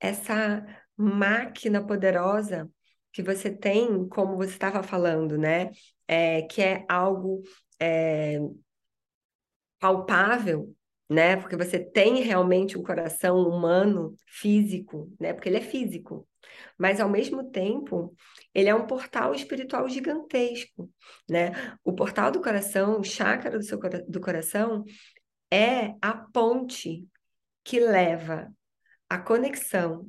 essa 0.00 0.64
máquina 1.00 1.84
poderosa 1.84 2.70
que 3.12 3.22
você 3.22 3.50
tem, 3.50 4.08
como 4.08 4.36
você 4.36 4.52
estava 4.52 4.82
falando, 4.82 5.36
né? 5.38 5.70
É, 6.06 6.42
que 6.42 6.62
é 6.62 6.84
algo 6.88 7.42
é, 7.80 8.38
palpável, 9.78 10.74
né? 11.08 11.36
Porque 11.36 11.56
você 11.56 11.78
tem 11.78 12.22
realmente 12.22 12.78
um 12.78 12.82
coração 12.82 13.38
humano, 13.38 14.14
físico, 14.26 15.12
né? 15.18 15.32
Porque 15.32 15.48
ele 15.48 15.58
é 15.58 15.62
físico. 15.62 16.28
Mas 16.78 17.00
ao 17.00 17.08
mesmo 17.08 17.50
tempo, 17.50 18.14
ele 18.54 18.68
é 18.68 18.74
um 18.74 18.86
portal 18.86 19.34
espiritual 19.34 19.88
gigantesco, 19.88 20.90
né? 21.28 21.52
O 21.84 21.92
portal 21.92 22.30
do 22.30 22.40
coração, 22.40 23.00
o 23.00 23.04
chakra 23.04 23.50
do 23.58 23.62
seu 23.62 23.78
do 24.08 24.20
coração, 24.20 24.84
é 25.52 25.94
a 26.00 26.14
ponte 26.32 27.08
que 27.64 27.80
leva 27.80 28.52
a 29.08 29.18
conexão 29.18 30.08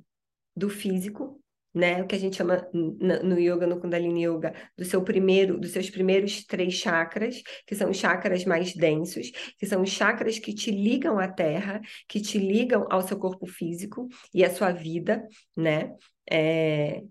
do 0.55 0.69
físico, 0.69 1.41
né? 1.73 2.01
O 2.01 2.07
que 2.07 2.15
a 2.15 2.19
gente 2.19 2.35
chama 2.35 2.67
no 2.73 3.39
yoga, 3.39 3.65
no 3.65 3.79
Kundalini 3.79 4.25
Yoga, 4.25 4.53
do 4.77 4.83
seu 4.83 5.03
primeiro, 5.03 5.59
dos 5.59 5.71
seus 5.71 5.89
primeiros 5.89 6.45
três 6.45 6.73
chakras, 6.73 7.41
que 7.65 7.75
são 7.75 7.89
os 7.89 7.97
chakras 7.97 8.43
mais 8.45 8.73
densos, 8.73 9.31
que 9.57 9.65
são 9.65 9.81
os 9.81 9.89
chakras 9.89 10.37
que 10.37 10.53
te 10.53 10.71
ligam 10.71 11.17
à 11.17 11.27
Terra, 11.27 11.81
que 12.07 12.19
te 12.19 12.37
ligam 12.37 12.85
ao 12.89 13.01
seu 13.01 13.17
corpo 13.17 13.45
físico 13.47 14.07
e 14.33 14.43
à 14.43 14.49
sua 14.49 14.71
vida, 14.71 15.25
né? 15.55 15.95
É... 16.29 17.03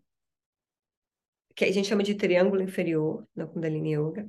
Que 1.55 1.64
a 1.64 1.72
gente 1.72 1.88
chama 1.88 2.03
de 2.03 2.14
triângulo 2.14 2.62
inferior 2.62 3.26
no 3.35 3.48
Kundalini 3.48 3.94
Yoga. 3.94 4.29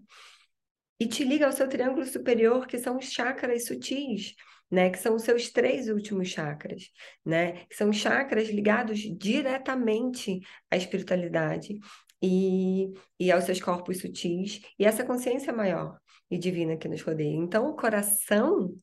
E 1.00 1.08
te 1.08 1.24
liga 1.24 1.47
ao 1.47 1.52
seu 1.52 1.67
triângulo 1.67 2.06
superior, 2.06 2.67
que 2.67 2.78
são 2.78 2.97
os 2.97 3.06
chakras 3.06 3.65
sutis, 3.65 4.36
né, 4.71 4.89
que 4.89 4.97
são 4.97 5.15
os 5.15 5.23
seus 5.23 5.49
três 5.49 5.89
últimos 5.89 6.29
chakras, 6.29 6.89
né, 7.25 7.65
que 7.65 7.75
são 7.75 7.91
chakras 7.91 8.47
ligados 8.49 8.99
diretamente 8.99 10.39
à 10.71 10.77
espiritualidade 10.77 11.77
e, 12.21 12.93
e 13.19 13.31
aos 13.31 13.43
seus 13.43 13.60
corpos 13.60 13.99
sutis 13.99 14.62
e 14.79 14.86
essa 14.86 15.03
consciência 15.03 15.51
maior 15.51 15.99
e 16.29 16.38
divina 16.38 16.77
que 16.77 16.88
nos 16.88 17.01
rodeia. 17.01 17.36
Então, 17.36 17.69
o 17.69 17.75
coração, 17.75 18.73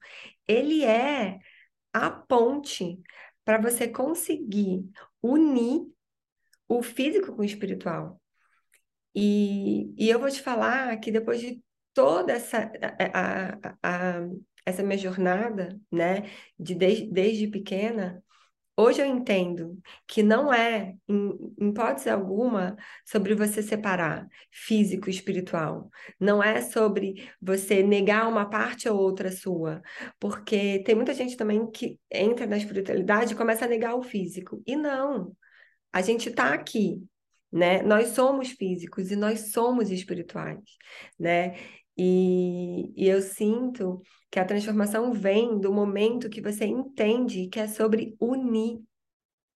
ele 0.47 0.85
é 0.85 1.39
a 1.93 2.11
ponte 2.11 3.01
para 3.45 3.59
você 3.59 3.89
conseguir 3.89 4.85
unir 5.23 5.81
o 6.69 6.83
físico 6.83 7.35
com 7.35 7.41
o 7.41 7.45
espiritual. 7.45 8.21
E, 9.15 9.95
e 9.97 10.11
eu 10.11 10.19
vou 10.21 10.31
te 10.31 10.43
falar 10.43 10.95
que 10.99 11.11
depois 11.11 11.41
de 11.41 11.63
toda 11.95 12.33
essa 12.35 12.71
a, 13.13 13.79
a, 13.83 14.19
a, 14.19 14.29
essa 14.65 14.83
minha 14.83 14.99
jornada, 14.99 15.79
né, 15.91 16.31
de 16.59 16.75
desde, 16.75 17.11
desde 17.11 17.49
pequena, 17.49 18.23
hoje 18.77 19.01
eu 19.03 19.07
entendo 19.07 19.77
que 20.07 20.23
não 20.23 20.53
é, 20.55 20.95
em, 21.09 21.55
em 21.59 21.69
hipótese 21.71 22.09
alguma, 22.09 22.77
sobre 23.05 23.35
você 23.35 23.61
separar 23.63 24.27
físico 24.53 25.09
e 25.09 25.13
espiritual. 25.13 25.91
Não 26.21 26.43
é 26.43 26.61
sobre 26.63 27.29
você 27.43 27.83
negar 27.83 28.29
uma 28.29 28.49
parte 28.49 28.89
ou 28.89 28.97
outra 28.99 29.33
sua. 29.33 29.83
Porque 30.21 30.83
tem 30.85 30.95
muita 30.95 31.13
gente 31.13 31.37
também 31.37 31.69
que 31.71 31.99
entra 32.11 32.47
na 32.47 32.57
espiritualidade 32.57 33.33
e 33.33 33.37
começa 33.37 33.65
a 33.65 33.69
negar 33.69 33.97
o 33.97 34.03
físico. 34.03 34.63
E 34.65 34.77
não. 34.77 35.35
A 35.93 36.01
gente 36.01 36.29
está 36.29 36.55
aqui, 36.55 37.03
né? 37.51 37.83
Nós 37.83 38.09
somos 38.09 38.51
físicos 38.51 39.11
e 39.11 39.17
nós 39.17 39.53
somos 39.53 39.91
espirituais, 39.91 40.61
né? 41.19 41.57
E, 41.99 42.93
e 42.97 43.09
eu 43.09 43.21
sinto 43.21 44.01
que 44.31 44.39
a 44.39 44.45
transformação 44.45 45.13
vem 45.13 45.59
do 45.59 45.73
momento 45.73 46.31
que 46.31 46.41
você 46.41 46.65
entende 46.65 47.49
que 47.49 47.59
é 47.59 47.67
sobre 47.67 48.17
unir 48.21 48.81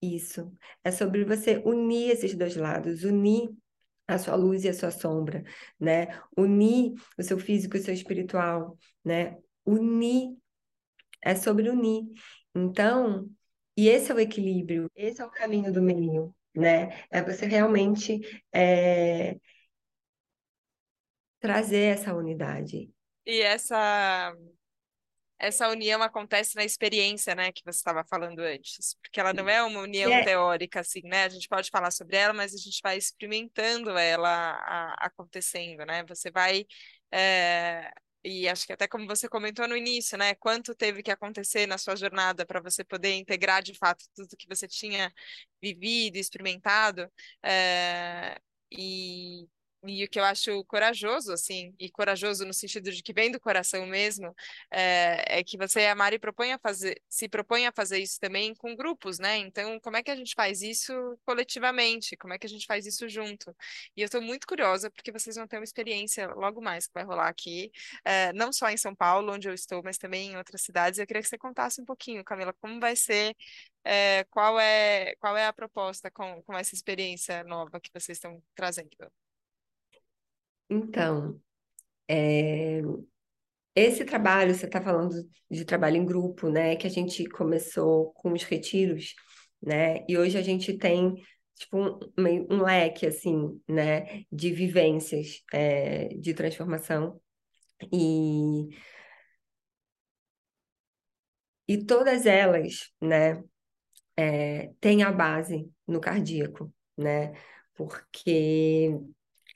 isso. 0.02 0.52
É 0.82 0.90
sobre 0.90 1.24
você 1.24 1.62
unir 1.64 2.10
esses 2.10 2.34
dois 2.34 2.56
lados, 2.56 3.04
unir 3.04 3.48
a 4.08 4.18
sua 4.18 4.34
luz 4.34 4.64
e 4.64 4.68
a 4.68 4.74
sua 4.74 4.90
sombra, 4.90 5.44
né? 5.78 6.08
Unir 6.36 6.94
o 7.16 7.22
seu 7.22 7.38
físico 7.38 7.76
e 7.76 7.80
o 7.80 7.82
seu 7.82 7.94
espiritual, 7.94 8.76
né? 9.04 9.38
Unir 9.64 10.36
é 11.22 11.34
sobre 11.34 11.68
unir. 11.68 12.04
Então, 12.54 13.30
e 13.76 13.88
esse 13.88 14.10
é 14.12 14.14
o 14.14 14.20
equilíbrio, 14.20 14.90
esse 14.94 15.22
é 15.22 15.24
o 15.24 15.30
caminho 15.30 15.72
do 15.72 15.80
meio, 15.80 16.34
né? 16.54 17.04
É 17.10 17.22
você 17.22 17.46
realmente 17.46 18.20
é, 18.52 19.36
trazer 21.42 21.98
essa 21.98 22.14
unidade. 22.14 22.88
E 23.26 23.40
essa 23.42 24.34
essa 25.38 25.68
união 25.68 26.00
acontece 26.00 26.54
na 26.54 26.64
experiência, 26.64 27.34
né, 27.34 27.50
que 27.50 27.64
você 27.64 27.78
estava 27.78 28.04
falando 28.04 28.38
antes, 28.38 28.96
porque 29.02 29.18
ela 29.18 29.32
não 29.32 29.48
é 29.48 29.60
uma 29.60 29.80
união 29.80 30.08
é... 30.12 30.22
teórica, 30.24 30.78
assim, 30.78 31.02
né? 31.02 31.24
A 31.24 31.28
gente 31.28 31.48
pode 31.48 31.68
falar 31.68 31.90
sobre 31.90 32.16
ela, 32.16 32.32
mas 32.32 32.54
a 32.54 32.58
gente 32.58 32.78
vai 32.80 32.96
experimentando 32.96 33.90
ela 33.90 34.28
a, 34.30 35.06
acontecendo, 35.06 35.84
né? 35.84 36.04
Você 36.04 36.30
vai 36.30 36.64
é, 37.10 37.90
e 38.24 38.48
acho 38.48 38.66
que 38.66 38.72
até 38.72 38.86
como 38.86 39.06
você 39.06 39.28
comentou 39.28 39.66
no 39.66 39.76
início, 39.76 40.16
né? 40.16 40.34
Quanto 40.36 40.74
teve 40.76 41.02
que 41.02 41.10
acontecer 41.10 41.66
na 41.66 41.76
sua 41.76 41.96
jornada 41.96 42.46
para 42.46 42.60
você 42.60 42.84
poder 42.84 43.14
integrar 43.14 43.62
de 43.62 43.74
fato 43.74 44.04
tudo 44.14 44.36
que 44.36 44.46
você 44.48 44.68
tinha 44.68 45.12
vivido, 45.60 46.16
experimentado. 46.16 47.10
É, 47.42 48.38
e 48.70 49.48
e 49.84 50.04
o 50.04 50.08
que 50.08 50.18
eu 50.18 50.24
acho 50.24 50.64
corajoso, 50.64 51.32
assim, 51.32 51.74
e 51.78 51.90
corajoso 51.90 52.44
no 52.44 52.54
sentido 52.54 52.90
de 52.92 53.02
que 53.02 53.12
vem 53.12 53.30
do 53.32 53.40
coração 53.40 53.86
mesmo, 53.86 54.34
é, 54.70 55.40
é, 55.40 55.44
que 55.44 55.56
você, 55.58 55.86
a 55.86 55.94
Mari, 55.94 56.18
propõe 56.18 56.52
a 56.52 56.58
fazer, 56.58 57.02
se 57.08 57.28
propõe 57.28 57.66
a 57.66 57.72
fazer 57.72 57.98
isso 57.98 58.18
também 58.20 58.54
com 58.54 58.76
grupos, 58.76 59.18
né? 59.18 59.38
Então, 59.38 59.80
como 59.80 59.96
é 59.96 60.02
que 60.02 60.10
a 60.10 60.16
gente 60.16 60.34
faz 60.34 60.62
isso 60.62 60.92
coletivamente? 61.24 62.16
Como 62.16 62.32
é 62.32 62.38
que 62.38 62.46
a 62.46 62.48
gente 62.48 62.66
faz 62.66 62.86
isso 62.86 63.08
junto? 63.08 63.54
E 63.96 64.02
eu 64.02 64.06
estou 64.06 64.22
muito 64.22 64.46
curiosa, 64.46 64.90
porque 64.90 65.10
vocês 65.10 65.36
vão 65.36 65.46
ter 65.48 65.58
uma 65.58 65.64
experiência 65.64 66.28
logo 66.34 66.60
mais 66.60 66.86
que 66.86 66.94
vai 66.94 67.04
rolar 67.04 67.28
aqui, 67.28 67.70
é, 68.04 68.32
não 68.32 68.52
só 68.52 68.68
em 68.70 68.76
São 68.76 68.94
Paulo, 68.94 69.32
onde 69.32 69.48
eu 69.48 69.54
estou, 69.54 69.82
mas 69.82 69.98
também 69.98 70.32
em 70.32 70.36
outras 70.36 70.62
cidades. 70.62 70.98
Eu 70.98 71.06
queria 71.06 71.22
que 71.22 71.28
você 71.28 71.38
contasse 71.38 71.80
um 71.80 71.84
pouquinho, 71.84 72.24
Camila, 72.24 72.52
como 72.60 72.78
vai 72.80 72.94
ser 72.96 73.36
é, 73.84 74.24
qual 74.30 74.58
é 74.60 75.14
qual 75.16 75.36
é 75.36 75.46
a 75.46 75.52
proposta 75.52 76.10
com, 76.10 76.42
com 76.42 76.56
essa 76.56 76.74
experiência 76.74 77.42
nova 77.44 77.80
que 77.80 77.90
vocês 77.92 78.18
estão 78.18 78.42
trazendo? 78.54 78.90
Então, 80.72 81.38
é, 82.08 82.80
esse 83.74 84.04
trabalho, 84.04 84.54
você 84.54 84.66
está 84.66 84.80
falando 84.80 85.14
de 85.50 85.64
trabalho 85.64 85.96
em 85.96 86.04
grupo, 86.06 86.48
né? 86.50 86.76
Que 86.76 86.86
a 86.86 86.90
gente 86.90 87.26
começou 87.28 88.12
com 88.14 88.32
os 88.32 88.42
retiros, 88.44 89.14
né? 89.62 90.04
E 90.08 90.16
hoje 90.18 90.38
a 90.38 90.42
gente 90.42 90.76
tem 90.78 91.14
tipo 91.56 91.78
um, 91.78 91.98
um 92.50 92.62
leque 92.62 93.06
assim, 93.06 93.60
né? 93.68 94.24
De 94.32 94.52
vivências 94.52 95.42
é, 95.52 96.08
de 96.08 96.34
transformação 96.34 97.20
e 97.92 98.68
e 101.68 101.84
todas 101.84 102.26
elas, 102.26 102.90
né? 103.00 103.42
É, 104.16 104.72
têm 104.80 105.02
a 105.02 105.12
base 105.12 105.70
no 105.86 106.00
cardíaco, 106.00 106.72
né? 106.96 107.32
Porque 107.74 108.90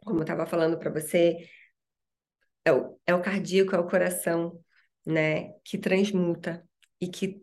como 0.07 0.21
eu 0.21 0.23
estava 0.23 0.47
falando 0.47 0.79
para 0.79 0.91
você, 0.91 1.37
é 2.65 2.73
o, 2.73 2.99
é 3.07 3.15
o 3.15 3.21
cardíaco, 3.21 3.75
é 3.75 3.79
o 3.79 3.89
coração, 3.89 4.59
né, 5.05 5.53
que 5.65 5.77
transmuta 5.77 6.65
e 7.01 7.09
que, 7.09 7.43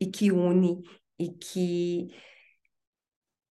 e 0.00 0.06
que 0.06 0.32
une 0.32 0.82
e 1.18 1.30
que 1.30 2.08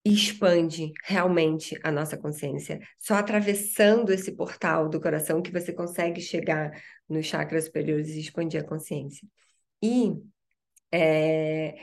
expande 0.04 0.94
realmente 1.04 1.78
a 1.84 1.92
nossa 1.92 2.18
consciência. 2.18 2.80
Só 2.98 3.16
atravessando 3.16 4.12
esse 4.12 4.32
portal 4.36 4.90
do 4.90 5.02
coração 5.02 5.42
que 5.42 5.52
você 5.52 5.74
consegue 5.74 6.22
chegar 6.22 6.72
nos 7.10 7.26
chakras 7.26 7.66
superiores 7.66 8.10
e 8.10 8.20
expandir 8.22 8.62
a 8.62 8.68
consciência. 8.68 9.28
E 9.82 10.14
é, 10.92 11.76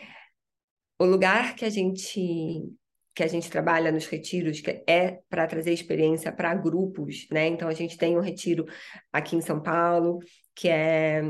o 0.98 1.04
lugar 1.04 1.54
que 1.54 1.64
a 1.64 1.70
gente 1.70 2.72
que 3.14 3.22
a 3.22 3.26
gente 3.26 3.50
trabalha 3.50 3.92
nos 3.92 4.06
retiros, 4.06 4.60
que 4.60 4.82
é 4.86 5.20
para 5.28 5.46
trazer 5.46 5.72
experiência 5.72 6.32
para 6.32 6.54
grupos, 6.54 7.26
né? 7.30 7.46
Então 7.46 7.68
a 7.68 7.74
gente 7.74 7.96
tem 7.96 8.16
um 8.16 8.20
retiro 8.20 8.66
aqui 9.12 9.36
em 9.36 9.40
São 9.40 9.62
Paulo, 9.62 10.18
que 10.54 10.68
é 10.68 11.22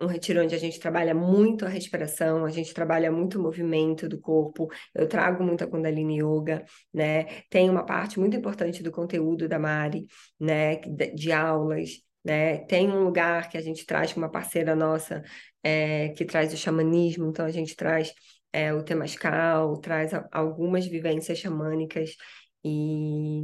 um 0.00 0.06
retiro 0.06 0.42
onde 0.42 0.54
a 0.54 0.58
gente 0.58 0.80
trabalha 0.80 1.14
muito 1.14 1.66
a 1.66 1.68
respiração, 1.68 2.44
a 2.44 2.50
gente 2.50 2.72
trabalha 2.72 3.12
muito 3.12 3.38
o 3.38 3.42
movimento 3.42 4.08
do 4.08 4.18
corpo, 4.18 4.68
eu 4.94 5.06
trago 5.06 5.44
muito 5.44 5.62
a 5.62 5.66
Kundalini 5.66 6.20
Yoga, 6.20 6.64
né? 6.92 7.24
Tem 7.50 7.68
uma 7.68 7.84
parte 7.84 8.18
muito 8.18 8.36
importante 8.36 8.82
do 8.82 8.90
conteúdo 8.90 9.46
da 9.46 9.58
Mari, 9.58 10.06
né? 10.38 10.76
De 11.14 11.30
aulas, 11.32 11.90
né? 12.24 12.58
Tem 12.64 12.90
um 12.90 13.04
lugar 13.04 13.48
que 13.50 13.58
a 13.58 13.60
gente 13.60 13.84
traz 13.84 14.12
com 14.12 14.20
uma 14.20 14.30
parceira 14.30 14.74
nossa 14.74 15.22
é, 15.62 16.08
que 16.10 16.24
traz 16.24 16.52
o 16.52 16.56
xamanismo, 16.56 17.28
então 17.28 17.44
a 17.44 17.50
gente 17.50 17.76
traz 17.76 18.14
é, 18.52 18.72
o 18.72 18.82
Temascal, 18.82 19.76
traz 19.78 20.12
algumas 20.32 20.86
vivências 20.86 21.38
xamânicas 21.38 22.16
e, 22.64 23.42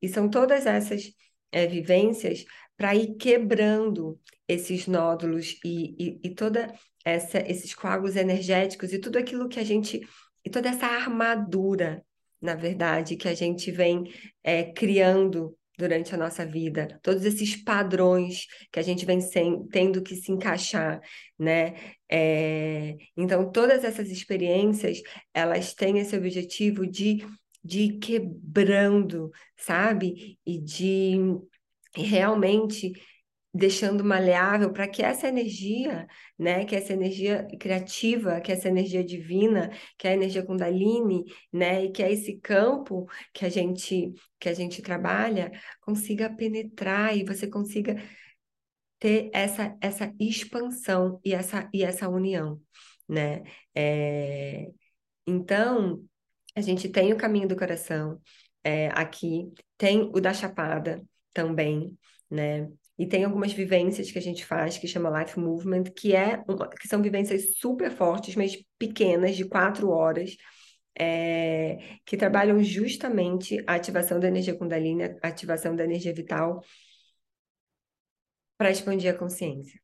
e 0.00 0.08
são 0.08 0.28
todas 0.28 0.66
essas 0.66 1.12
é, 1.50 1.66
vivências 1.66 2.44
para 2.76 2.94
ir 2.94 3.14
quebrando 3.16 4.18
esses 4.48 4.86
nódulos 4.86 5.58
e, 5.64 5.94
e, 5.98 6.20
e 6.24 6.34
toda 6.34 6.72
essa, 7.04 7.38
esses 7.40 7.74
coágulos 7.74 8.16
energéticos 8.16 8.92
e 8.92 8.98
tudo 8.98 9.18
aquilo 9.18 9.48
que 9.48 9.60
a 9.60 9.64
gente 9.64 10.00
e 10.44 10.50
toda 10.50 10.68
essa 10.68 10.86
armadura, 10.86 12.04
na 12.40 12.54
verdade, 12.54 13.16
que 13.16 13.28
a 13.28 13.34
gente 13.34 13.70
vem 13.70 14.12
é, 14.42 14.64
criando 14.72 15.56
durante 15.82 16.14
a 16.14 16.18
nossa 16.18 16.46
vida, 16.46 17.00
todos 17.02 17.24
esses 17.24 17.56
padrões 17.56 18.46
que 18.70 18.78
a 18.78 18.82
gente 18.82 19.04
vem 19.04 19.20
sem, 19.20 19.66
tendo 19.66 20.00
que 20.00 20.14
se 20.14 20.30
encaixar, 20.30 21.00
né? 21.36 21.74
É, 22.08 22.96
então, 23.16 23.50
todas 23.50 23.82
essas 23.82 24.08
experiências, 24.08 25.02
elas 25.34 25.74
têm 25.74 25.98
esse 25.98 26.16
objetivo 26.16 26.86
de, 26.86 27.26
de 27.64 27.80
ir 27.80 27.98
quebrando, 27.98 29.32
sabe? 29.56 30.38
E 30.46 30.56
de 30.60 31.16
realmente 31.96 32.92
deixando 33.54 34.02
maleável 34.04 34.72
para 34.72 34.88
que 34.88 35.02
essa 35.02 35.28
energia, 35.28 36.06
né, 36.38 36.64
que 36.64 36.74
essa 36.74 36.92
energia 36.92 37.46
criativa, 37.60 38.40
que 38.40 38.50
essa 38.50 38.68
energia 38.68 39.04
divina, 39.04 39.70
que 39.98 40.08
é 40.08 40.12
a 40.12 40.14
energia 40.14 40.44
Kundalini, 40.44 41.24
né, 41.52 41.84
e 41.84 41.92
que 41.92 42.02
é 42.02 42.10
esse 42.10 42.38
campo 42.38 43.06
que 43.32 43.44
a 43.44 43.48
gente 43.48 44.12
que 44.40 44.48
a 44.48 44.54
gente 44.54 44.82
trabalha, 44.82 45.52
consiga 45.80 46.30
penetrar 46.34 47.16
e 47.16 47.24
você 47.24 47.46
consiga 47.46 47.96
ter 48.98 49.30
essa 49.32 49.76
essa 49.80 50.14
expansão 50.18 51.20
e 51.24 51.34
essa 51.34 51.68
e 51.72 51.82
essa 51.82 52.08
união, 52.08 52.60
né? 53.08 53.42
É... 53.74 54.68
Então, 55.26 56.04
a 56.56 56.60
gente 56.60 56.88
tem 56.88 57.12
o 57.12 57.16
caminho 57.16 57.48
do 57.48 57.56
coração 57.56 58.20
é, 58.64 58.88
aqui, 58.88 59.52
tem 59.78 60.02
o 60.14 60.20
da 60.20 60.32
chapada 60.34 61.02
também, 61.32 61.96
né? 62.30 62.68
E 63.02 63.06
tem 63.08 63.24
algumas 63.24 63.52
vivências 63.52 64.12
que 64.12 64.18
a 64.20 64.22
gente 64.22 64.46
faz, 64.46 64.78
que 64.78 64.86
chama 64.86 65.10
Life 65.20 65.36
Movement, 65.36 65.82
que, 65.82 66.14
é 66.14 66.40
que 66.80 66.86
são 66.86 67.02
vivências 67.02 67.58
super 67.58 67.90
fortes, 67.90 68.36
mas 68.36 68.56
pequenas, 68.78 69.34
de 69.34 69.44
quatro 69.44 69.90
horas, 69.90 70.36
é, 70.96 71.98
que 72.06 72.16
trabalham 72.16 72.62
justamente 72.62 73.60
a 73.66 73.74
ativação 73.74 74.20
da 74.20 74.28
energia 74.28 74.56
Kundalini, 74.56 75.02
a 75.20 75.26
ativação 75.26 75.74
da 75.74 75.82
energia 75.82 76.14
vital, 76.14 76.62
para 78.56 78.70
expandir 78.70 79.12
a 79.12 79.18
consciência, 79.18 79.80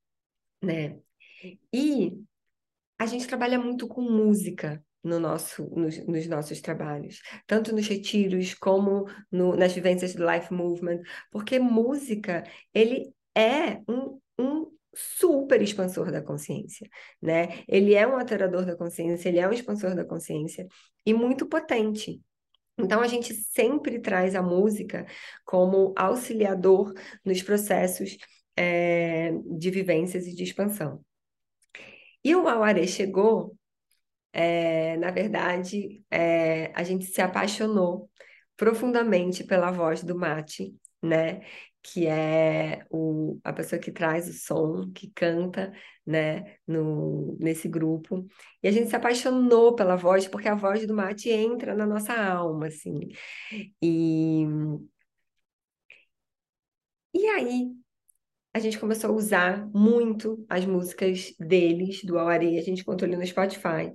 né? 0.62 1.00
E 1.74 2.22
a 3.00 3.06
gente 3.06 3.26
trabalha 3.26 3.58
muito 3.58 3.88
com 3.88 4.00
música 4.00 4.80
no 5.02 5.20
nosso, 5.20 5.64
nos, 5.70 6.04
nos, 6.06 6.26
nossos 6.26 6.60
trabalhos, 6.60 7.20
tanto 7.46 7.74
nos 7.74 7.86
retiros 7.86 8.54
como 8.54 9.06
no, 9.30 9.56
nas 9.56 9.72
vivências 9.72 10.14
do 10.14 10.28
Life 10.28 10.52
Movement, 10.52 11.00
porque 11.30 11.58
música, 11.58 12.44
ele 12.74 13.12
é 13.34 13.80
um, 13.88 14.20
um 14.38 14.78
super 14.94 15.62
expansor 15.62 16.10
da 16.10 16.20
consciência, 16.20 16.88
né? 17.22 17.62
Ele 17.68 17.94
é 17.94 18.06
um 18.06 18.18
alterador 18.18 18.64
da 18.64 18.76
consciência, 18.76 19.28
ele 19.28 19.38
é 19.38 19.48
um 19.48 19.52
expansor 19.52 19.94
da 19.94 20.04
consciência 20.04 20.66
e 21.06 21.14
muito 21.14 21.46
potente. 21.46 22.20
Então, 22.76 23.00
a 23.00 23.08
gente 23.08 23.34
sempre 23.34 23.98
traz 23.98 24.34
a 24.34 24.42
música 24.42 25.04
como 25.44 25.92
auxiliador 25.96 26.92
nos 27.24 27.42
processos 27.42 28.16
é, 28.56 29.32
de 29.56 29.70
vivências 29.70 30.26
e 30.26 30.34
de 30.34 30.44
expansão. 30.44 31.04
E 32.24 32.34
o 32.34 32.48
Auaré 32.48 32.86
chegou 32.86 33.56
é, 34.38 34.96
na 34.98 35.10
verdade, 35.10 36.04
é, 36.10 36.72
a 36.74 36.84
gente 36.84 37.06
se 37.06 37.20
apaixonou 37.20 38.08
profundamente 38.56 39.42
pela 39.44 39.70
voz 39.72 40.02
do 40.04 40.16
Mate, 40.16 40.74
né? 41.02 41.40
que 41.82 42.06
é 42.06 42.84
o, 42.90 43.38
a 43.42 43.52
pessoa 43.52 43.80
que 43.80 43.90
traz 43.90 44.28
o 44.28 44.32
som, 44.32 44.92
que 44.92 45.10
canta, 45.14 45.72
né, 46.06 46.56
no, 46.66 47.36
nesse 47.40 47.68
grupo. 47.68 48.26
E 48.62 48.68
a 48.68 48.72
gente 48.72 48.90
se 48.90 48.96
apaixonou 48.96 49.74
pela 49.74 49.96
voz, 49.96 50.28
porque 50.28 50.48
a 50.48 50.54
voz 50.54 50.86
do 50.86 50.94
Mate 50.94 51.30
entra 51.30 51.74
na 51.74 51.86
nossa 51.86 52.12
alma, 52.14 52.66
assim. 52.66 53.00
E, 53.82 54.44
e 57.14 57.26
aí, 57.28 57.77
a 58.58 58.60
gente 58.60 58.78
começou 58.78 59.10
a 59.10 59.12
usar 59.12 59.66
muito 59.72 60.44
as 60.48 60.64
músicas 60.66 61.34
deles, 61.38 62.02
do 62.04 62.18
Auaré, 62.18 62.58
a 62.58 62.62
gente 62.62 62.84
contou 62.84 63.06
ali 63.06 63.16
no 63.16 63.26
Spotify. 63.26 63.92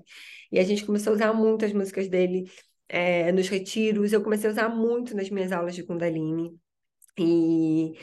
E 0.51 0.59
a 0.59 0.63
gente 0.63 0.85
começou 0.85 1.11
a 1.11 1.15
usar 1.15 1.33
muito 1.33 1.65
as 1.65 1.73
músicas 1.73 2.07
dele 2.07 2.49
é, 2.87 3.31
nos 3.31 3.47
retiros, 3.49 4.13
eu 4.13 4.23
comecei 4.23 4.49
a 4.49 4.53
usar 4.53 4.69
muito 4.69 5.15
nas 5.15 5.29
minhas 5.29 5.51
aulas 5.51 5.75
de 5.75 5.83
Kundalini. 5.83 6.57
E, 7.17 7.93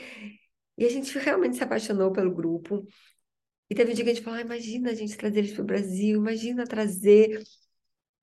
e 0.79 0.85
a 0.85 0.89
gente 0.89 1.17
realmente 1.19 1.57
se 1.57 1.65
apaixonou 1.65 2.13
pelo 2.13 2.35
grupo. 2.35 2.85
E 3.71 3.75
teve 3.75 3.93
um 3.93 3.95
dia 3.95 4.05
que 4.05 4.11
a 4.11 4.15
gente 4.15 4.25
falou: 4.25 4.39
ah, 4.39 4.43
imagina 4.43 4.91
a 4.91 4.95
gente 4.95 5.17
trazer 5.17 5.41
eles 5.41 5.53
para 5.53 5.63
o 5.63 5.67
Brasil, 5.67 6.19
imagina 6.19 6.67
trazer. 6.67 7.43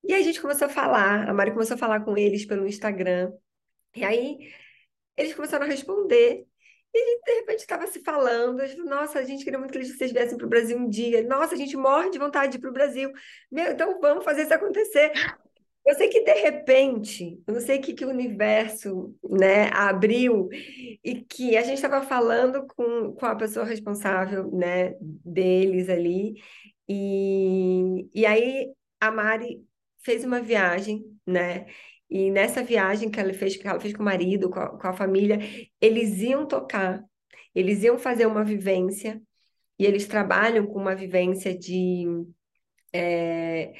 E 0.04 0.14
aí 0.14 0.22
a 0.22 0.26
gente 0.26 0.42
começou 0.42 0.68
a 0.68 0.70
falar, 0.70 1.30
a 1.30 1.34
Mari 1.34 1.52
começou 1.52 1.76
a 1.76 1.78
falar 1.78 2.02
com 2.02 2.18
eles 2.18 2.46
pelo 2.46 2.68
Instagram. 2.68 3.32
E 3.96 4.04
aí 4.04 4.38
eles 5.18 5.34
começaram 5.34 5.66
a 5.66 5.70
responder. 5.70 6.46
E 7.00 7.22
de 7.24 7.32
repente, 7.40 7.60
estava 7.60 7.86
se 7.88 8.00
falando. 8.02 8.64
Nossa, 8.86 9.20
a 9.20 9.24
gente 9.24 9.44
queria 9.44 9.60
muito 9.60 9.72
que 9.72 9.86
vocês 9.86 10.12
viessem 10.12 10.38
para 10.38 10.46
o 10.46 10.50
Brasil 10.50 10.78
um 10.78 10.90
dia. 10.90 11.22
Nossa, 11.24 11.54
a 11.54 11.58
gente 11.58 11.78
morre 11.78 12.10
de 12.10 12.18
vontade 12.18 12.54
de 12.54 12.58
ir 12.58 12.62
para 12.62 12.70
o 12.70 12.74
Brasil. 12.74 13.12
Meu, 13.52 13.72
então 13.72 14.00
vamos 14.00 14.26
fazer 14.26 14.44
isso 14.44 14.54
acontecer. 14.54 15.12
Eu 15.86 15.96
sei 15.96 16.10
que 16.10 16.22
de 16.22 16.34
repente, 16.34 17.40
eu 17.48 17.54
não 17.54 17.62
sei 17.62 17.78
o 17.78 17.82
que, 17.82 17.94
que 17.94 18.04
o 18.04 18.10
universo 18.10 19.16
né, 19.24 19.70
abriu 19.72 20.50
e 20.52 21.24
que 21.24 21.56
a 21.56 21.62
gente 21.62 21.76
estava 21.76 22.02
falando 22.06 22.66
com, 22.68 23.14
com 23.14 23.26
a 23.26 23.36
pessoa 23.36 23.66
responsável 23.66 24.52
né, 24.52 24.96
deles 25.00 25.88
ali, 25.88 26.34
e, 26.90 28.10
e 28.14 28.26
aí 28.26 28.74
a 29.00 29.12
Mari 29.12 29.66
fez 30.04 30.24
uma 30.24 30.42
viagem, 30.42 31.04
né? 31.26 31.68
E 32.10 32.32
nessa 32.32 32.64
viagem 32.64 33.10
que 33.10 33.20
ela 33.20 33.34
fez, 33.34 33.58
que 33.58 33.68
ela 33.68 33.80
fez 33.80 33.94
com 33.94 34.02
o 34.02 34.06
marido, 34.06 34.50
com 34.50 34.60
a, 34.60 34.78
com 34.78 34.88
a 34.88 34.94
família, 34.94 35.40
eles 35.82 36.20
iam 36.22 36.48
tocar, 36.48 37.04
eles 37.54 37.84
iam 37.84 37.98
fazer 37.98 38.26
uma 38.26 38.44
vivência, 38.44 39.22
e 39.80 39.86
eles 39.86 40.08
trabalham 40.08 40.66
com 40.66 40.80
uma 40.80 40.96
vivência 40.96 41.58
de. 41.58 42.06
É, 42.94 43.74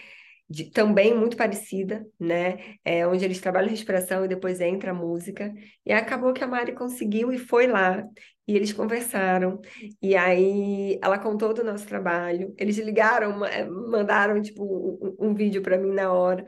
de, 0.50 0.66
também 0.72 1.14
muito 1.16 1.36
parecida, 1.36 2.06
né? 2.20 2.78
É, 2.86 3.06
onde 3.08 3.26
eles 3.26 3.42
trabalham 3.42 3.70
respiração 3.70 4.24
e 4.26 4.28
depois 4.28 4.62
entra 4.62 4.92
a 4.92 4.94
música. 4.94 5.54
E 5.86 5.92
acabou 5.92 6.34
que 6.34 6.44
a 6.44 6.48
Mari 6.48 6.74
conseguiu 6.74 7.32
e 7.34 7.38
foi 7.38 7.68
lá. 7.68 8.04
E 8.48 8.56
eles 8.56 8.72
conversaram. 8.72 9.60
E 10.02 10.16
aí 10.16 11.00
ela 11.04 11.20
contou 11.20 11.54
do 11.54 11.64
nosso 11.64 11.86
trabalho. 11.88 12.54
Eles 12.58 12.78
ligaram, 12.78 13.44
é, 13.46 13.66
mandaram 13.66 14.42
tipo 14.42 14.64
um, 14.64 15.30
um 15.32 15.34
vídeo 15.34 15.62
para 15.62 15.78
mim 15.78 15.92
na 15.94 16.14
hora. 16.14 16.46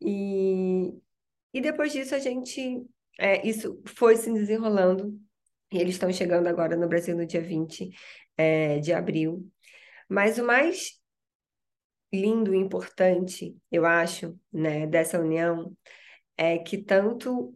E, 0.00 0.92
e 1.52 1.60
depois 1.60 1.92
disso 1.92 2.14
a 2.14 2.18
gente 2.18 2.84
é, 3.18 3.46
isso 3.46 3.82
foi 3.86 4.16
se 4.16 4.32
desenrolando. 4.32 5.18
E 5.72 5.78
eles 5.78 5.94
estão 5.94 6.12
chegando 6.12 6.46
agora 6.46 6.76
no 6.76 6.88
Brasil 6.88 7.16
no 7.16 7.26
dia 7.26 7.40
20 7.40 7.90
é, 8.36 8.78
de 8.78 8.92
abril. 8.92 9.50
Mas 10.08 10.38
o 10.38 10.44
mais 10.44 11.00
lindo 12.12 12.54
e 12.54 12.58
importante, 12.58 13.56
eu 13.70 13.84
acho, 13.84 14.38
né, 14.52 14.86
dessa 14.86 15.20
união, 15.20 15.76
é 16.36 16.58
que 16.58 16.78
tanto 16.78 17.54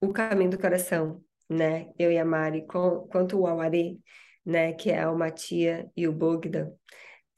o 0.00 0.12
Caminho 0.12 0.50
do 0.50 0.58
Coração, 0.58 1.22
né, 1.48 1.90
eu 1.98 2.10
e 2.10 2.18
a 2.18 2.24
Mari, 2.24 2.66
com, 2.66 3.06
quanto 3.08 3.38
o 3.38 3.46
Auaré, 3.46 3.96
né, 4.44 4.72
que 4.72 4.90
é 4.90 5.06
o 5.06 5.16
Matia 5.16 5.90
e 5.96 6.08
o 6.08 6.12
Bogdan, 6.12 6.72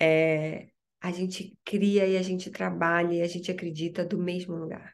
é, 0.01 0.69
a 1.01 1.11
gente 1.11 1.57
cria 1.65 2.07
e 2.07 2.17
a 2.17 2.23
gente 2.23 2.51
trabalha 2.51 3.15
e 3.15 3.23
a 3.23 3.29
gente 3.29 3.51
acredita 3.51 4.05
do 4.05 4.19
mesmo 4.19 4.55
lugar, 4.57 4.94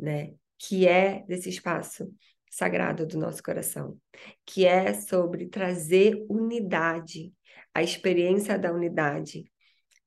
né, 0.00 0.32
que 0.58 0.86
é 0.86 1.24
desse 1.26 1.48
espaço 1.48 2.12
sagrado 2.50 3.06
do 3.06 3.18
nosso 3.18 3.42
coração, 3.42 3.96
que 4.44 4.66
é 4.66 4.92
sobre 4.94 5.46
trazer 5.48 6.26
unidade, 6.28 7.32
a 7.72 7.82
experiência 7.82 8.58
da 8.58 8.72
unidade, 8.72 9.50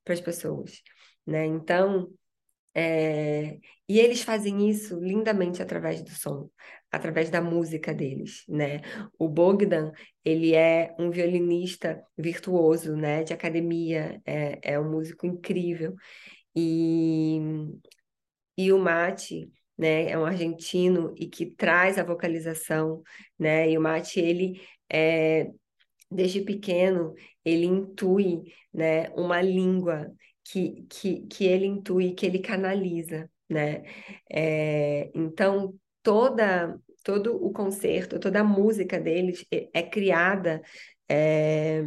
para 0.04 0.14
as 0.14 0.22
pessoas, 0.22 0.82
né? 1.26 1.46
Então, 1.46 2.12
é... 2.76 3.58
e 3.88 4.00
eles 4.00 4.22
fazem 4.22 4.70
isso 4.70 5.00
lindamente 5.00 5.62
através 5.62 6.02
do 6.04 6.10
som, 6.10 6.50
através 6.92 7.30
da 7.30 7.42
música 7.42 7.94
deles, 7.94 8.44
né? 8.48 8.82
O 9.18 9.30
Bogdan, 9.30 9.92
ele 10.24 10.54
é 10.54 10.94
um 11.00 11.10
violinista 11.10 12.04
virtuoso, 12.18 12.96
né? 12.96 13.24
De 13.24 13.34
academia, 13.34 14.22
é, 14.26 14.74
é 14.74 14.80
um 14.80 14.92
músico 14.92 15.26
incrível. 15.26 15.96
E, 16.56 17.40
e 18.58 18.72
o 18.72 18.78
Mate, 18.78 19.50
né? 19.78 20.10
É 20.10 20.18
um 20.18 20.26
argentino 20.26 21.14
e 21.18 21.28
que 21.28 21.46
traz 21.46 21.98
a 21.98 22.04
vocalização, 22.04 23.02
né? 23.38 23.70
E 23.70 23.78
o 23.78 23.82
Mate, 23.82 24.20
ele 24.20 24.62
é, 24.92 25.50
desde 26.10 26.42
pequeno, 26.42 27.14
ele 27.44 27.66
intui 27.66 28.54
né, 28.74 29.10
uma 29.12 29.42
língua 29.42 30.12
que, 30.44 30.86
que, 30.90 31.22
que 31.28 31.46
ele 31.46 31.66
intui, 31.66 32.14
que 32.14 32.26
ele 32.26 32.40
canaliza. 32.40 33.30
Né? 33.50 33.84
É, 34.32 35.12
então, 35.14 35.76
toda, 36.02 36.80
todo 37.04 37.36
o 37.36 37.52
concerto, 37.52 38.20
toda 38.20 38.42
a 38.42 38.44
música 38.44 39.00
deles 39.00 39.46
é, 39.52 39.70
é 39.74 39.84
criada 39.84 40.62
é, 41.10 41.84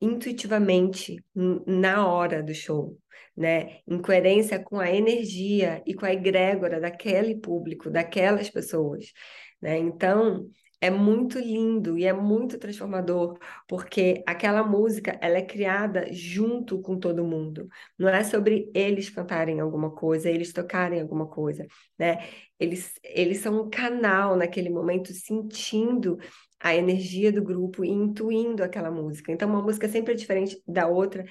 intuitivamente 0.00 1.22
na 1.34 2.06
hora 2.06 2.42
do 2.42 2.54
show, 2.54 2.96
né? 3.36 3.80
Em 3.86 4.00
coerência 4.00 4.62
com 4.62 4.78
a 4.78 4.90
energia 4.90 5.82
e 5.86 5.94
com 5.94 6.06
a 6.06 6.12
egrégora 6.12 6.80
daquele 6.80 7.36
público, 7.36 7.90
daquelas 7.90 8.50
pessoas, 8.50 9.12
né? 9.60 9.78
Então, 9.78 10.48
é 10.80 10.90
muito 10.90 11.38
lindo 11.38 11.98
e 11.98 12.06
é 12.06 12.12
muito 12.12 12.58
transformador, 12.58 13.38
porque 13.68 14.22
aquela 14.26 14.62
música 14.62 15.18
ela 15.20 15.38
é 15.38 15.42
criada 15.42 16.10
junto 16.12 16.80
com 16.80 16.98
todo 16.98 17.24
mundo. 17.24 17.68
Não 17.98 18.08
é 18.08 18.24
sobre 18.24 18.70
eles 18.74 19.10
cantarem 19.10 19.60
alguma 19.60 19.90
coisa, 19.90 20.30
eles 20.30 20.52
tocarem 20.52 21.00
alguma 21.00 21.26
coisa, 21.26 21.66
né? 21.98 22.26
Eles, 22.58 22.94
eles 23.04 23.38
são 23.38 23.62
um 23.62 23.70
canal 23.70 24.36
naquele 24.36 24.70
momento, 24.70 25.12
sentindo 25.12 26.18
a 26.58 26.74
energia 26.74 27.32
do 27.32 27.42
grupo 27.42 27.84
e 27.84 27.88
intuindo 27.88 28.62
aquela 28.62 28.90
música. 28.90 29.32
Então, 29.32 29.48
uma 29.48 29.62
música 29.62 29.88
sempre 29.88 30.12
é 30.12 30.16
diferente 30.16 30.62
da 30.66 30.86
outra 30.86 31.24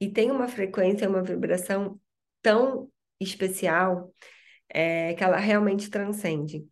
e 0.00 0.08
tem 0.10 0.30
uma 0.30 0.48
frequência, 0.48 1.08
uma 1.08 1.22
vibração 1.22 1.98
tão 2.42 2.90
especial 3.20 4.12
é, 4.68 5.14
que 5.14 5.22
ela 5.24 5.36
realmente 5.36 5.90
transcende, 5.90 6.66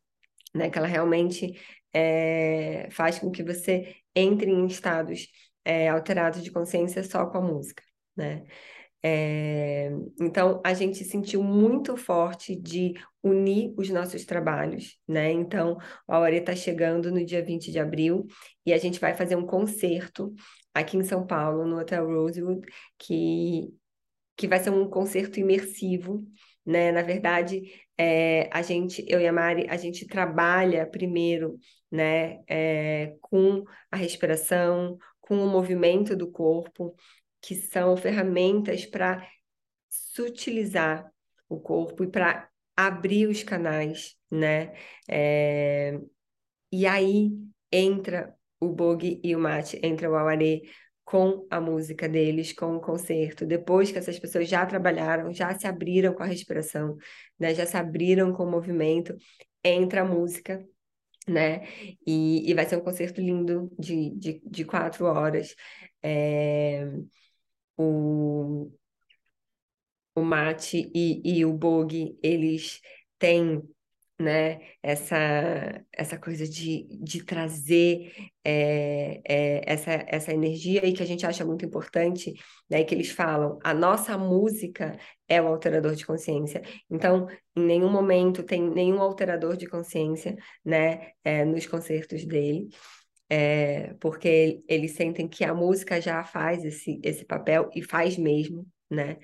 né? 0.55 0.71
Que 0.71 0.79
ela 0.79 0.87
realmente 0.87 1.55
é, 1.93 2.89
faz 2.91 3.19
com 3.19 3.31
que 3.31 3.43
você 3.43 3.95
entre 4.15 4.51
em 4.51 4.67
estados 4.67 5.29
é, 5.65 5.89
alterados 5.89 6.43
de 6.43 6.51
consciência 6.51 7.03
só 7.05 7.27
com 7.27 7.39
a 7.39 7.41
música, 7.41 7.83
né? 8.17 8.45
É, 9.05 9.91
então, 10.21 10.61
a 10.65 10.73
gente 10.75 11.05
sentiu 11.05 11.43
muito 11.43 11.97
forte 11.97 12.55
de 12.55 12.95
unir 13.23 13.75
os 13.77 13.91
nossos 13.91 14.25
trabalhos, 14.25 14.97
né? 15.09 15.33
Então, 15.33 15.77
o 16.07 16.13
Aure 16.13 16.37
está 16.37 16.55
chegando 16.55 17.11
no 17.11 17.25
dia 17.25 17.45
20 17.45 17.73
de 17.73 17.81
abril 17.81 18.27
e 18.65 18.73
a 18.73 18.79
gente 18.79 19.01
vai 19.01 19.15
fazer 19.15 19.35
um 19.35 19.45
concerto 19.45 20.33
aqui 20.73 20.97
em 20.97 21.03
São 21.03 21.27
Paulo, 21.27 21.67
no 21.67 21.81
Hotel 21.81 22.07
Rosewood, 22.07 22.61
que, 22.97 23.75
que 24.37 24.47
vai 24.47 24.61
ser 24.61 24.71
um 24.71 24.89
concerto 24.89 25.41
imersivo, 25.41 26.25
né? 26.65 26.93
Na 26.93 27.03
verdade, 27.03 27.63
é, 27.99 28.49
a 28.53 28.63
gente, 28.63 29.05
eu 29.09 29.21
e 29.21 29.27
a 29.27 29.33
Mari, 29.33 29.67
a 29.69 29.77
gente 29.77 30.07
trabalha 30.07 30.87
primeiro 30.87 31.59
né, 31.91 32.41
é, 32.49 33.15
com 33.21 33.65
a 33.91 33.97
respiração, 33.97 34.99
com 35.21 35.37
o 35.45 35.49
movimento 35.49 36.17
do 36.17 36.31
corpo, 36.31 36.95
que 37.41 37.55
são 37.55 37.97
ferramentas 37.97 38.87
para 38.87 39.27
sutilizar 39.89 41.11
o 41.49 41.61
corpo 41.61 42.05
e 42.05 42.11
para 42.11 42.49
abrir 42.77 43.27
os 43.29 43.43
canais, 43.43 44.17
né? 44.31 44.73
É, 45.09 45.99
e 46.71 46.87
aí 46.87 47.31
entra 47.71 48.35
o 48.59 48.69
bogue 48.69 49.21
e 49.23 49.35
o 49.37 49.39
mate, 49.39 49.79
entra 49.83 50.11
o 50.11 50.17
auaré 50.17 50.61
com 51.05 51.47
a 51.51 51.61
música 51.61 52.09
deles, 52.09 52.53
com 52.53 52.77
o 52.77 52.81
concerto, 52.81 53.45
depois 53.47 53.91
que 53.93 53.99
essas 53.99 54.19
pessoas 54.19 54.49
já 54.49 54.65
trabalharam, 54.65 55.33
já 55.33 55.53
se 55.59 55.67
abriram 55.67 56.15
com 56.15 56.23
a 56.23 56.27
respiração, 56.27 56.97
né? 57.39 57.55
Já 57.55 57.67
se 57.67 57.77
abriram 57.77 58.33
com 58.33 58.45
o 58.45 58.51
movimento, 58.51 59.17
entra 59.65 60.03
a 60.03 60.05
música 60.05 60.65
né? 61.29 61.67
E, 62.07 62.51
e 62.51 62.55
vai 62.55 62.67
ser 62.67 62.77
um 62.77 62.81
concerto 62.81 63.21
lindo 63.21 63.71
de, 63.79 64.11
de, 64.11 64.43
de 64.45 64.65
quatro 64.65 65.07
horas. 65.07 65.55
É, 66.03 66.85
o, 67.77 68.71
o 70.15 70.23
Mate 70.23 70.91
e, 70.95 71.23
e 71.25 71.45
o 71.45 71.53
Bog, 71.53 72.19
eles 72.23 72.81
têm 73.19 73.63
né? 74.23 74.61
Essa, 74.83 75.85
essa 75.93 76.19
coisa 76.19 76.49
de, 76.49 76.87
de 77.03 77.25
trazer 77.25 78.13
é, 78.45 79.21
é, 79.29 79.63
essa, 79.67 79.91
essa 80.07 80.33
energia 80.33 80.83
aí 80.83 80.93
que 80.93 81.03
a 81.03 81.07
gente 81.07 81.27
acha 81.27 81.45
muito 81.45 81.65
importante, 81.65 82.33
né? 82.71 82.85
Que 82.85 82.95
eles 82.95 83.11
falam, 83.11 83.59
a 83.63 83.75
nossa 83.75 84.17
música 84.17 84.97
é 85.29 85.43
o 85.43 85.49
alterador 85.49 85.95
de 85.95 86.07
consciência. 86.07 86.63
Então, 86.91 87.27
em 87.57 87.65
nenhum 87.65 87.91
momento 87.91 88.43
tem 88.43 88.63
nenhum 88.63 89.01
alterador 89.01 89.57
de 89.57 89.67
consciência, 89.67 90.37
né? 90.65 91.11
É, 91.25 91.45
nos 91.45 91.67
concertos 91.67 92.25
dele. 92.25 92.69
Porque 93.99 94.63
eles 94.69 94.93
sentem 94.93 95.27
que 95.27 95.43
a 95.43 95.55
música 95.55 95.99
já 96.01 96.23
faz 96.23 96.63
esse, 96.65 97.01
esse 97.03 97.25
papel 97.25 97.71
e 97.75 97.83
faz 97.83 98.19
mesmo, 98.19 98.67
né? 98.91 99.17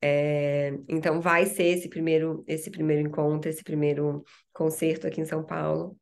É, 0.00 0.72
então 0.88 1.20
vai 1.20 1.46
ser 1.46 1.64
esse 1.64 1.88
primeiro, 1.88 2.44
esse 2.46 2.70
primeiro 2.70 3.06
encontro, 3.06 3.48
esse 3.48 3.64
primeiro 3.64 4.24
concerto 4.52 5.06
aqui 5.06 5.20
em 5.20 5.24
São 5.24 5.44
Paulo. 5.44 5.96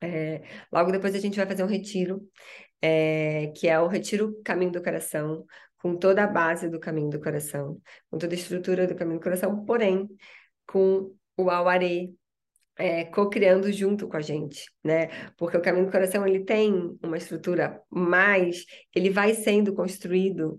É, 0.00 0.42
logo 0.72 0.90
depois 0.90 1.14
a 1.14 1.18
gente 1.18 1.36
vai 1.36 1.46
fazer 1.46 1.62
um 1.62 1.66
retiro, 1.66 2.22
é, 2.80 3.52
que 3.56 3.68
é 3.68 3.78
o 3.78 3.86
Retiro 3.86 4.40
Caminho 4.42 4.72
do 4.72 4.82
Coração, 4.82 5.44
com 5.78 5.96
toda 5.96 6.24
a 6.24 6.26
base 6.26 6.68
do 6.68 6.80
Caminho 6.80 7.10
do 7.10 7.20
Coração, 7.20 7.80
com 8.10 8.18
toda 8.18 8.34
a 8.34 8.36
estrutura 8.36 8.86
do 8.86 8.94
Caminho 8.94 9.18
do 9.18 9.22
Coração, 9.22 9.64
porém 9.64 10.08
com 10.66 11.14
o 11.36 11.50
Auaré 11.50 12.08
é, 12.76 13.04
co-criando 13.04 13.70
junto 13.72 14.08
com 14.08 14.16
a 14.16 14.20
gente, 14.20 14.64
né? 14.82 15.08
Porque 15.36 15.56
o 15.56 15.62
Caminho 15.62 15.86
do 15.86 15.92
Coração 15.92 16.26
ele 16.26 16.44
tem 16.44 16.96
uma 17.02 17.16
estrutura, 17.16 17.80
mas 17.90 18.64
ele 18.94 19.10
vai 19.10 19.34
sendo 19.34 19.74
construído 19.74 20.56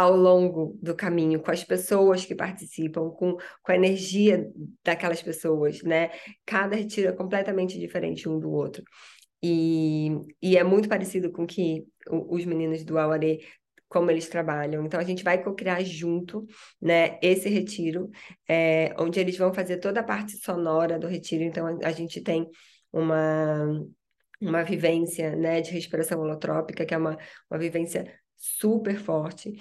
ao 0.00 0.16
longo 0.16 0.78
do 0.80 0.94
caminho, 0.94 1.40
com 1.40 1.50
as 1.50 1.62
pessoas 1.62 2.24
que 2.24 2.34
participam, 2.34 3.10
com, 3.10 3.36
com 3.36 3.72
a 3.72 3.74
energia 3.74 4.50
daquelas 4.82 5.22
pessoas, 5.22 5.82
né? 5.82 6.10
Cada 6.46 6.74
retiro 6.74 7.08
é 7.08 7.12
completamente 7.12 7.78
diferente 7.78 8.28
um 8.28 8.38
do 8.38 8.50
outro. 8.50 8.82
E, 9.42 10.10
e 10.40 10.56
é 10.56 10.64
muito 10.64 10.88
parecido 10.88 11.30
com 11.30 11.46
que 11.46 11.86
os 12.10 12.44
meninos 12.44 12.84
do 12.84 12.98
Auaré 12.98 13.38
como 13.88 14.10
eles 14.10 14.28
trabalham. 14.28 14.86
Então, 14.86 15.00
a 15.00 15.04
gente 15.04 15.24
vai 15.24 15.42
co-criar 15.42 15.82
junto, 15.82 16.46
né, 16.80 17.18
esse 17.20 17.48
retiro, 17.48 18.08
é, 18.48 18.94
onde 18.98 19.18
eles 19.18 19.36
vão 19.36 19.52
fazer 19.52 19.78
toda 19.78 20.00
a 20.00 20.04
parte 20.04 20.36
sonora 20.36 20.98
do 20.98 21.08
retiro. 21.08 21.42
Então, 21.42 21.66
a, 21.66 21.88
a 21.88 21.90
gente 21.90 22.20
tem 22.22 22.48
uma, 22.92 23.84
uma 24.40 24.62
vivência, 24.62 25.34
né, 25.34 25.60
de 25.60 25.72
respiração 25.72 26.20
holotrópica, 26.20 26.86
que 26.86 26.94
é 26.94 26.96
uma, 26.96 27.18
uma 27.50 27.58
vivência 27.58 28.04
super 28.36 28.96
forte 28.96 29.52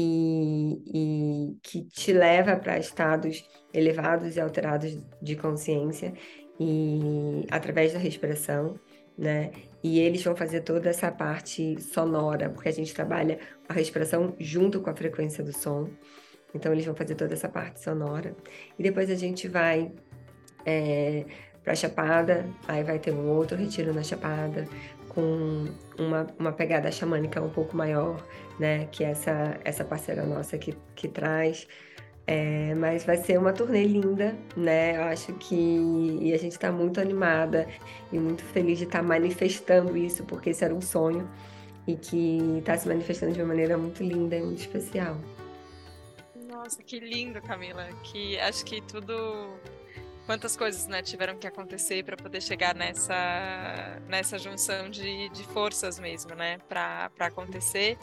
e, 0.00 0.80
e 0.94 1.58
que 1.60 1.82
te 1.82 2.12
leva 2.12 2.54
para 2.54 2.78
estados 2.78 3.44
elevados 3.74 4.36
e 4.36 4.40
alterados 4.40 4.96
de 5.20 5.34
consciência 5.34 6.14
e 6.60 7.44
através 7.50 7.92
da 7.92 7.98
respiração, 7.98 8.78
né? 9.16 9.50
E 9.82 9.98
eles 9.98 10.22
vão 10.22 10.36
fazer 10.36 10.60
toda 10.60 10.88
essa 10.88 11.10
parte 11.10 11.80
sonora, 11.82 12.48
porque 12.48 12.68
a 12.68 12.72
gente 12.72 12.94
trabalha 12.94 13.40
a 13.68 13.72
respiração 13.72 14.36
junto 14.38 14.80
com 14.80 14.88
a 14.88 14.94
frequência 14.94 15.42
do 15.42 15.52
som. 15.52 15.90
Então 16.54 16.72
eles 16.72 16.84
vão 16.84 16.94
fazer 16.94 17.16
toda 17.16 17.34
essa 17.34 17.48
parte 17.48 17.80
sonora. 17.80 18.36
E 18.78 18.82
depois 18.84 19.10
a 19.10 19.16
gente 19.16 19.48
vai 19.48 19.90
é, 20.64 21.24
para 21.64 21.72
a 21.72 21.76
Chapada, 21.76 22.48
aí 22.68 22.84
vai 22.84 23.00
ter 23.00 23.12
um 23.12 23.28
outro 23.30 23.56
retiro 23.56 23.92
na 23.92 24.04
Chapada, 24.04 24.64
com 25.18 25.64
uma, 25.98 26.28
uma 26.38 26.52
pegada 26.52 26.92
xamânica 26.92 27.42
um 27.42 27.50
pouco 27.50 27.76
maior, 27.76 28.24
né? 28.56 28.86
Que 28.92 29.02
essa, 29.02 29.58
essa 29.64 29.84
parceira 29.84 30.24
nossa 30.24 30.56
que, 30.56 30.76
que 30.94 31.08
traz. 31.08 31.66
É, 32.24 32.72
mas 32.76 33.04
vai 33.04 33.16
ser 33.16 33.36
uma 33.36 33.52
turnê 33.52 33.82
linda, 33.82 34.36
né? 34.56 34.96
Eu 34.96 35.02
acho 35.04 35.32
que 35.34 35.56
e 36.20 36.32
a 36.32 36.38
gente 36.38 36.52
está 36.52 36.70
muito 36.70 37.00
animada 37.00 37.66
e 38.12 38.18
muito 38.18 38.44
feliz 38.44 38.78
de 38.78 38.84
estar 38.84 39.00
tá 39.00 39.04
manifestando 39.04 39.96
isso, 39.96 40.22
porque 40.22 40.50
esse 40.50 40.64
era 40.64 40.72
um 40.72 40.80
sonho 40.80 41.28
e 41.84 41.96
que 41.96 42.58
está 42.58 42.76
se 42.76 42.86
manifestando 42.86 43.32
de 43.32 43.40
uma 43.40 43.48
maneira 43.48 43.76
muito 43.76 44.04
linda 44.04 44.36
e 44.36 44.42
muito 44.42 44.60
especial. 44.60 45.16
Nossa, 46.48 46.80
que 46.80 47.00
lindo, 47.00 47.42
Camila. 47.42 47.88
Que 48.04 48.38
acho 48.38 48.64
que 48.64 48.80
tudo 48.82 49.58
quantas 50.28 50.54
coisas 50.54 50.86
né, 50.86 51.00
tiveram 51.00 51.38
que 51.38 51.46
acontecer 51.46 52.04
para 52.04 52.14
poder 52.14 52.42
chegar 52.42 52.74
nessa, 52.74 53.98
nessa 54.06 54.38
junção 54.38 54.90
de, 54.90 55.30
de 55.30 55.42
forças 55.44 55.98
mesmo, 55.98 56.34
né, 56.34 56.58
para 56.68 57.10
acontecer. 57.20 57.96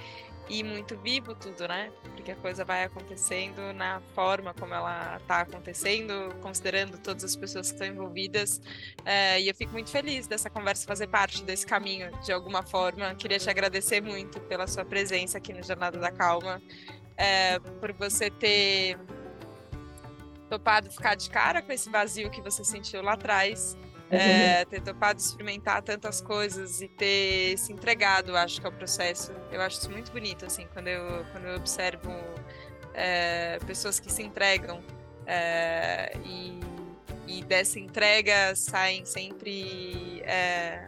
E 0.49 0.63
muito 0.63 0.97
vivo 0.97 1.35
tudo, 1.35 1.67
né, 1.67 1.91
porque 2.15 2.31
a 2.31 2.35
coisa 2.35 2.65
vai 2.65 2.83
acontecendo 2.83 3.71
na 3.73 4.01
forma 4.15 4.55
como 4.55 4.73
ela 4.73 5.17
está 5.17 5.41
acontecendo, 5.41 6.33
considerando 6.41 6.97
todas 6.97 7.23
as 7.23 7.35
pessoas 7.35 7.67
que 7.67 7.75
estão 7.75 7.87
envolvidas, 7.87 8.59
é, 9.05 9.39
e 9.39 9.47
eu 9.47 9.53
fico 9.53 9.73
muito 9.73 9.91
feliz 9.91 10.25
dessa 10.25 10.49
conversa 10.49 10.87
fazer 10.87 11.07
parte 11.07 11.43
desse 11.43 11.65
caminho 11.65 12.11
de 12.23 12.31
alguma 12.31 12.63
forma. 12.63 13.13
Queria 13.13 13.37
te 13.37 13.49
agradecer 13.51 14.01
muito 14.01 14.39
pela 14.41 14.65
sua 14.65 14.83
presença 14.83 15.37
aqui 15.37 15.53
no 15.53 15.61
Jornada 15.63 15.99
da 15.99 16.11
Calma, 16.11 16.59
é, 17.17 17.59
por 17.59 17.93
você 17.93 18.31
ter 18.31 18.97
topado 20.49 20.89
ficar 20.89 21.15
de 21.15 21.29
cara 21.29 21.61
com 21.61 21.71
esse 21.71 21.89
vazio 21.89 22.29
que 22.29 22.41
você 22.41 22.63
sentiu 22.63 23.01
lá 23.01 23.13
atrás, 23.13 23.75
uhum. 24.11 24.17
é, 24.17 24.65
ter 24.65 24.81
topado 24.81 25.19
experimentar 25.19 25.81
tantas 25.81 26.21
coisas 26.21 26.81
e 26.81 26.87
ter 26.87 27.57
se 27.57 27.73
entregado, 27.73 28.35
acho 28.35 28.61
que 28.61 28.67
é 28.67 28.69
o 28.69 28.73
processo. 28.73 29.31
Eu 29.51 29.61
acho 29.61 29.79
isso 29.79 29.91
muito 29.91 30.11
bonito, 30.11 30.45
assim, 30.45 30.67
quando 30.73 30.87
eu, 30.87 31.25
quando 31.31 31.45
eu 31.45 31.55
observo 31.55 32.11
é, 32.93 33.59
pessoas 33.65 33.99
que 33.99 34.11
se 34.11 34.23
entregam 34.23 34.81
é, 35.25 36.15
e, 36.23 36.59
e, 37.27 37.43
dessa 37.43 37.79
entrega 37.79 38.55
saem 38.55 39.05
sempre 39.05 40.21
é, 40.21 40.87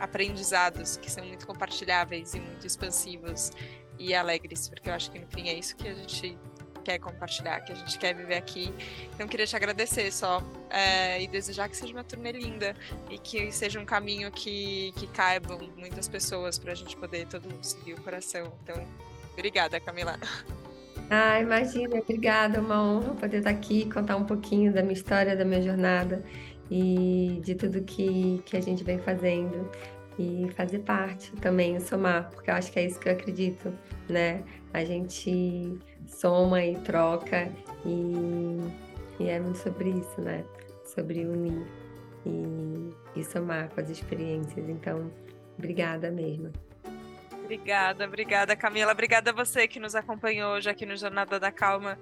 aprendizados 0.00 0.96
que 0.96 1.10
são 1.10 1.24
muito 1.24 1.46
compartilháveis 1.46 2.34
e 2.34 2.40
muito 2.40 2.66
expansivos 2.66 3.52
e 3.98 4.14
alegres, 4.14 4.68
porque 4.68 4.90
eu 4.90 4.94
acho 4.94 5.10
que 5.10 5.18
no 5.18 5.26
fim 5.28 5.48
é 5.48 5.54
isso 5.54 5.74
que 5.76 5.88
a 5.88 5.94
gente 5.94 6.36
quer 6.86 7.00
compartilhar, 7.00 7.60
que 7.62 7.72
a 7.72 7.74
gente 7.74 7.98
quer 7.98 8.14
viver 8.14 8.36
aqui. 8.36 8.72
Então, 9.12 9.26
queria 9.26 9.44
te 9.44 9.56
agradecer 9.56 10.12
só 10.12 10.40
é, 10.70 11.20
e 11.20 11.26
desejar 11.26 11.68
que 11.68 11.76
seja 11.76 11.92
uma 11.92 12.04
turnê 12.04 12.30
linda 12.30 12.76
e 13.10 13.18
que 13.18 13.50
seja 13.50 13.80
um 13.80 13.84
caminho 13.84 14.30
que, 14.30 14.92
que 14.96 15.08
caibam 15.08 15.58
muitas 15.76 16.06
pessoas 16.06 16.58
para 16.60 16.70
a 16.70 16.74
gente 16.76 16.96
poder 16.96 17.26
todo 17.26 17.50
mundo 17.50 17.64
seguir 17.64 17.94
o 17.94 18.00
coração. 18.02 18.52
Então, 18.62 18.76
obrigada, 19.32 19.80
Camila. 19.80 20.16
Ah, 21.10 21.40
imagina, 21.40 21.96
obrigada, 21.96 22.60
uma 22.60 22.80
honra 22.80 23.14
poder 23.14 23.38
estar 23.38 23.50
aqui, 23.50 23.90
contar 23.90 24.16
um 24.16 24.24
pouquinho 24.24 24.72
da 24.72 24.80
minha 24.80 24.94
história, 24.94 25.36
da 25.36 25.44
minha 25.44 25.62
jornada 25.62 26.24
e 26.70 27.40
de 27.44 27.54
tudo 27.56 27.82
que, 27.82 28.42
que 28.44 28.56
a 28.56 28.60
gente 28.60 28.84
vem 28.84 28.98
fazendo 28.98 29.68
e 30.18 30.48
fazer 30.56 30.80
parte 30.80 31.32
também, 31.32 31.78
somar, 31.80 32.30
porque 32.30 32.50
eu 32.50 32.54
acho 32.54 32.70
que 32.72 32.78
é 32.78 32.86
isso 32.86 32.98
que 32.98 33.08
eu 33.08 33.12
acredito, 33.12 33.72
né? 34.08 34.42
A 34.72 34.84
gente 34.84 35.78
soma 36.06 36.64
e 36.64 36.76
troca 36.80 37.50
e, 37.84 39.22
e 39.22 39.28
é 39.28 39.38
muito 39.40 39.58
sobre 39.58 39.90
isso, 39.90 40.20
né? 40.20 40.44
Sobre 40.84 41.24
unir 41.24 41.66
e, 42.24 43.20
e 43.20 43.24
somar 43.24 43.68
com 43.70 43.80
as 43.80 43.90
experiências. 43.90 44.68
Então, 44.68 45.10
obrigada 45.58 46.10
mesmo. 46.10 46.52
Obrigada, 47.44 48.04
obrigada, 48.04 48.56
Camila. 48.56 48.90
Obrigada 48.90 49.30
a 49.30 49.32
você 49.32 49.68
que 49.68 49.78
nos 49.78 49.94
acompanhou 49.94 50.54
hoje 50.54 50.68
aqui 50.68 50.84
no 50.84 50.96
Jornada 50.96 51.38
da 51.38 51.52
Calma. 51.52 51.96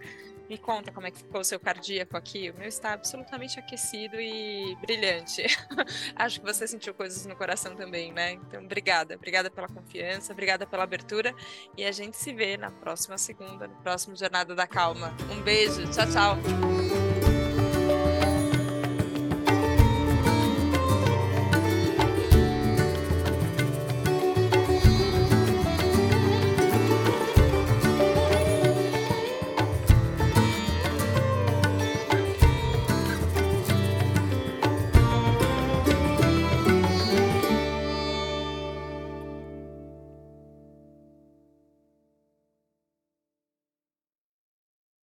Me 0.49 0.59
conta 0.59 0.93
como 0.93 1.07
é 1.07 1.11
que 1.11 1.19
ficou 1.19 1.41
o 1.41 1.45
seu 1.45 1.59
cardíaco 1.59 2.17
aqui. 2.17 2.51
O 2.51 2.59
meu 2.59 2.69
está 2.69 2.93
absolutamente 2.93 3.59
aquecido 3.59 4.21
e 4.21 4.77
brilhante. 4.81 5.45
Acho 6.15 6.41
que 6.41 6.47
você 6.47 6.67
sentiu 6.67 6.93
coisas 6.95 7.25
no 7.27 7.35
coração 7.35 7.75
também, 7.75 8.13
né? 8.13 8.33
Então, 8.33 8.63
obrigada. 8.63 9.15
Obrigada 9.15 9.51
pela 9.51 9.69
confiança, 9.69 10.33
obrigada 10.33 10.67
pela 10.67 10.83
abertura. 10.85 11.35
E 11.77 11.85
a 11.85 11.93
gente 11.93 12.17
se 12.17 12.33
vê 12.33 12.57
na 12.57 12.71
próxima 12.71 13.17
segunda, 13.17 13.67
no 13.67 13.77
próximo 13.77 14.17
Jornada 14.17 14.55
da 14.55 14.67
Calma. 14.67 15.15
Um 15.31 15.41
beijo. 15.43 15.83
Tchau, 15.91 16.07
tchau. 16.07 17.34